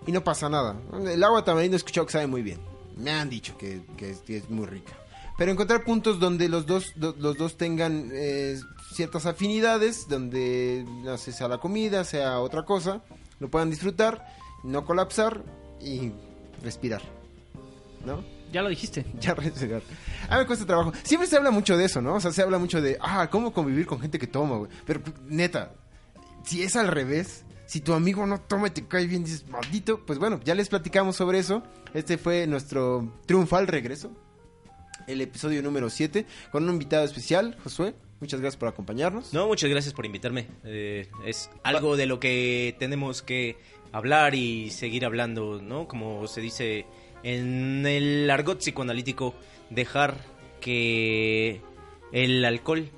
Y 0.07 0.11
no 0.11 0.23
pasa 0.23 0.49
nada. 0.49 0.75
El 1.05 1.23
agua 1.23 1.43
tamarindo 1.43 1.75
he 1.75 1.77
escuchado 1.77 2.07
que 2.07 2.13
sabe 2.13 2.27
muy 2.27 2.41
bien. 2.41 2.59
Me 2.97 3.11
han 3.11 3.29
dicho 3.29 3.57
que, 3.57 3.83
que 3.97 4.11
es, 4.27 4.49
muy 4.49 4.65
rica. 4.65 4.93
Pero 5.37 5.51
encontrar 5.51 5.83
puntos 5.83 6.19
donde 6.19 6.49
los 6.49 6.65
dos, 6.65 6.93
do- 6.95 7.15
los 7.19 7.37
dos 7.37 7.57
tengan 7.57 8.09
eh, 8.11 8.59
ciertas 8.93 9.25
afinidades, 9.25 10.07
donde 10.07 10.85
no 11.03 11.17
sé, 11.17 11.31
sea 11.31 11.47
la 11.47 11.57
comida, 11.59 12.03
sea 12.03 12.39
otra 12.39 12.63
cosa, 12.65 13.01
lo 13.39 13.49
puedan 13.49 13.69
disfrutar, 13.69 14.25
no 14.63 14.85
colapsar 14.85 15.43
y 15.83 16.11
respirar. 16.63 17.01
¿No? 18.05 18.23
Ya 18.51 18.61
lo 18.61 18.69
dijiste. 18.69 19.05
Ya 19.19 19.33
respirar. 19.33 19.81
A 20.29 20.35
mí 20.35 20.41
me 20.41 20.47
cuesta 20.47 20.65
trabajo. 20.65 20.91
Siempre 21.03 21.27
se 21.27 21.37
habla 21.37 21.51
mucho 21.51 21.77
de 21.77 21.85
eso, 21.85 22.01
¿no? 22.01 22.15
O 22.15 22.19
sea, 22.19 22.31
se 22.31 22.41
habla 22.41 22.57
mucho 22.57 22.81
de, 22.81 22.97
ah, 23.01 23.29
cómo 23.29 23.53
convivir 23.53 23.85
con 23.85 23.99
gente 23.99 24.19
que 24.19 24.27
toma, 24.27 24.57
güey. 24.57 24.71
Pero 24.85 25.01
neta, 25.27 25.73
si 26.43 26.63
es 26.63 26.75
al 26.75 26.87
revés, 26.87 27.45
si 27.65 27.79
tu 27.79 27.93
amigo 27.93 28.25
no 28.25 28.41
toma 28.41 28.67
y 28.67 28.71
te 28.71 28.85
cae 28.85 29.07
bien, 29.07 29.23
dices, 29.23 29.47
maldito, 29.47 30.05
pues 30.05 30.19
bueno, 30.19 30.39
ya 30.43 30.55
les 30.55 30.69
platicamos 30.69 31.15
sobre 31.15 31.39
eso. 31.39 31.63
Este 31.93 32.17
fue 32.17 32.47
nuestro 32.47 33.19
triunfal 33.25 33.67
regreso. 33.67 34.11
El 35.07 35.21
episodio 35.21 35.63
número 35.63 35.89
7, 35.89 36.25
con 36.51 36.63
un 36.65 36.73
invitado 36.73 37.03
especial, 37.05 37.57
Josué. 37.63 37.95
Muchas 38.19 38.39
gracias 38.39 38.59
por 38.59 38.69
acompañarnos. 38.69 39.33
No, 39.33 39.47
muchas 39.47 39.69
gracias 39.69 39.95
por 39.95 40.05
invitarme. 40.05 40.47
Eh, 40.63 41.09
es 41.25 41.49
algo 41.63 41.97
de 41.97 42.05
lo 42.05 42.19
que 42.19 42.75
tenemos 42.77 43.23
que 43.23 43.57
hablar 43.91 44.35
y 44.35 44.69
seguir 44.69 45.05
hablando, 45.05 45.61
¿no? 45.61 45.87
Como 45.87 46.27
se 46.27 46.41
dice 46.41 46.85
en 47.23 47.85
el 47.85 48.29
argot 48.29 48.59
psicoanalítico, 48.59 49.33
dejar 49.69 50.15
que 50.59 51.61
el 52.11 52.43
alcohol, 52.45 52.89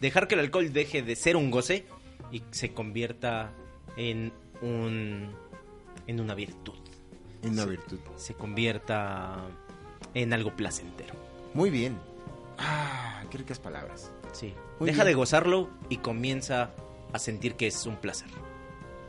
dejar 0.00 0.28
que 0.28 0.34
el 0.34 0.40
alcohol 0.40 0.72
deje 0.72 1.02
de 1.02 1.16
ser 1.16 1.36
un 1.36 1.50
goce 1.50 1.84
y 2.32 2.42
se 2.50 2.72
convierta 2.72 3.52
en 3.96 4.32
un 4.62 5.30
en 6.06 6.20
una 6.20 6.34
virtud. 6.34 6.74
En 7.42 7.52
una 7.52 7.64
virtud. 7.64 7.98
Se 8.16 8.34
convierta 8.34 9.46
en 10.14 10.32
algo 10.32 10.54
placentero. 10.56 11.14
Muy 11.54 11.70
bien. 11.70 11.98
Ah, 12.58 13.24
qué 13.30 13.38
ricas 13.38 13.58
palabras. 13.58 14.12
Sí. 14.32 14.52
Muy 14.78 14.88
Deja 14.88 15.04
bien. 15.04 15.12
de 15.12 15.14
gozarlo 15.14 15.70
y 15.88 15.98
comienza 15.98 16.70
a 17.12 17.18
sentir 17.18 17.54
que 17.54 17.66
es 17.66 17.86
un 17.86 17.96
placer. 17.96 18.28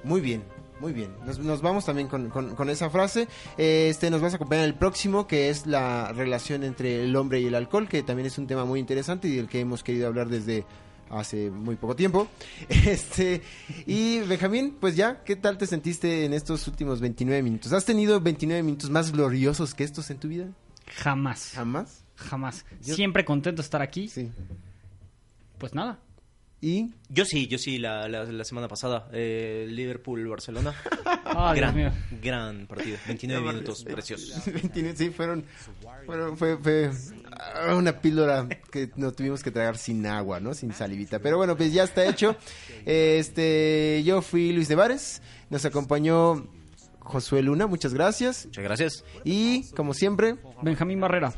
Muy 0.04 0.21
bien, 0.21 0.43
muy 0.82 0.91
bien. 0.91 1.12
Nos, 1.26 1.39
nos 1.39 1.62
vamos 1.62 1.86
también 1.86 2.08
con, 2.10 2.30
con- 2.30 2.56
con 2.56 2.70
esa 2.70 2.89
frase. 2.89 3.28
Eh, 3.58 3.88
Este 3.89 4.10
nos 4.10 4.20
vas 4.20 4.34
a 4.34 4.36
acompañar 4.36 4.65
el 4.65 4.74
próximo, 4.74 5.28
que 5.28 5.50
es 5.50 5.65
la 5.67 6.12
relación 6.12 6.63
entre 6.63 7.04
el 7.06 7.15
hombre 7.15 7.39
y 7.39 7.46
el 7.46 7.56
alcohol, 7.56 7.88
que 7.88 8.04
también 8.04 8.26
es 8.28 8.38
un 8.38 8.48
tema 8.48 8.65
muy 8.65 8.80
interesante 8.82 9.30
y 9.30 9.36
del 9.38 9.48
que 9.48 9.60
hemos 9.62 9.84
querido 9.84 10.08
hablar 10.08 10.28
desde 10.28 10.65
hace 11.10 11.50
muy 11.52 11.76
poco 11.76 11.96
tiempo. 11.96 12.28
Este, 12.70 13.41
y 13.86 14.20
Benjamín, 14.22 14.76
pues 14.80 14.96
ya, 14.96 15.24
¿qué 15.24 15.36
tal 15.36 15.58
te 15.58 15.67
sentiste 15.67 16.26
en 16.26 16.34
estos 16.34 16.67
últimos 16.67 17.00
29 17.00 17.41
minutos? 17.44 17.72
¿Has 17.74 17.86
tenido 17.86 18.20
29 18.20 18.63
minutos 18.63 18.89
más 18.89 19.12
gloriosos 19.12 19.74
que 19.76 19.84
estos 19.84 20.10
en 20.10 20.17
tu 20.17 20.28
vida? 20.30 20.48
Jamás. 20.88 21.52
¿Jamás? 21.56 22.04
Jamás. 22.15 22.65
Yo- 22.84 22.96
Siempre 22.96 23.24
contento 23.24 23.62
de 23.62 23.65
estar 23.65 23.82
aquí. 23.82 24.08
Sí. 24.10 24.30
Pues 25.58 25.74
nada. 25.74 26.00
Y 26.63 26.91
Yo 27.10 27.26
sí, 27.26 27.47
yo 27.47 27.58
sí, 27.58 27.80
la, 27.80 28.08
la, 28.08 28.24
la 28.26 28.43
semana 28.43 28.67
pasada, 28.67 29.10
eh, 29.13 29.65
Liverpool-Barcelona. 29.69 30.74
Ah, 31.34 31.54
gran, 31.56 31.93
gran 32.21 32.67
partido. 32.67 32.97
29 33.08 33.47
minutos 33.54 33.86
preciosos. 33.86 34.45
29, 34.54 34.97
sí, 34.97 35.10
fueron, 35.12 35.45
fueron- 36.06 36.38
fue, 36.38 36.58
fue 36.58 36.91
una 37.74 38.02
píldora 38.02 38.50
que 38.69 38.91
no 38.97 39.13
tuvimos 39.13 39.41
que 39.41 39.50
tragar 39.50 39.78
sin 39.78 40.06
agua, 40.06 40.41
¿no? 40.41 40.54
Sin 40.54 40.74
salivita. 40.74 41.19
Pero 41.19 41.38
bueno, 41.38 41.56
pues 41.56 41.71
ya 41.71 41.84
está 41.84 42.06
hecho. 42.06 42.36
Este, 42.86 44.04
yo 44.06 44.21
fui 44.21 44.52
Luis 44.52 44.67
de 44.67 44.76
Vares, 44.76 45.21
nos 45.50 45.63
acompañó 45.65 46.45
Josué 47.00 47.41
Luna, 47.41 47.65
muchas 47.65 47.93
gracias. 47.93 48.45
Muchas 48.47 48.63
gracias. 48.63 49.06
Y 49.24 49.63
como 49.71 49.93
siempre, 49.93 50.36
Benjamín 50.62 51.00
Barrera. 51.00 51.34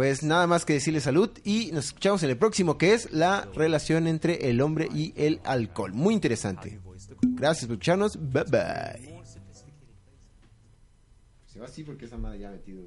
Pues 0.00 0.22
nada 0.22 0.46
más 0.46 0.64
que 0.64 0.72
decirle 0.72 0.98
salud 0.98 1.28
y 1.44 1.72
nos 1.72 1.88
escuchamos 1.88 2.22
en 2.22 2.30
el 2.30 2.38
próximo 2.38 2.78
que 2.78 2.94
es 2.94 3.12
la 3.12 3.46
relación 3.54 4.06
entre 4.06 4.48
el 4.48 4.62
hombre 4.62 4.88
y 4.94 5.12
el 5.14 5.42
alcohol. 5.44 5.92
Muy 5.92 6.14
interesante. 6.14 6.80
Gracias 7.20 7.66
por 7.66 7.74
escucharnos. 7.74 8.16
Bye 8.18 8.44
bye. 8.44 9.22
Se 11.44 11.58
va 11.58 11.66
así 11.66 11.84
porque 11.84 12.06
esa 12.06 12.16
madre 12.16 12.38
ya 12.38 12.48
ha 12.48 12.52
metido. 12.52 12.84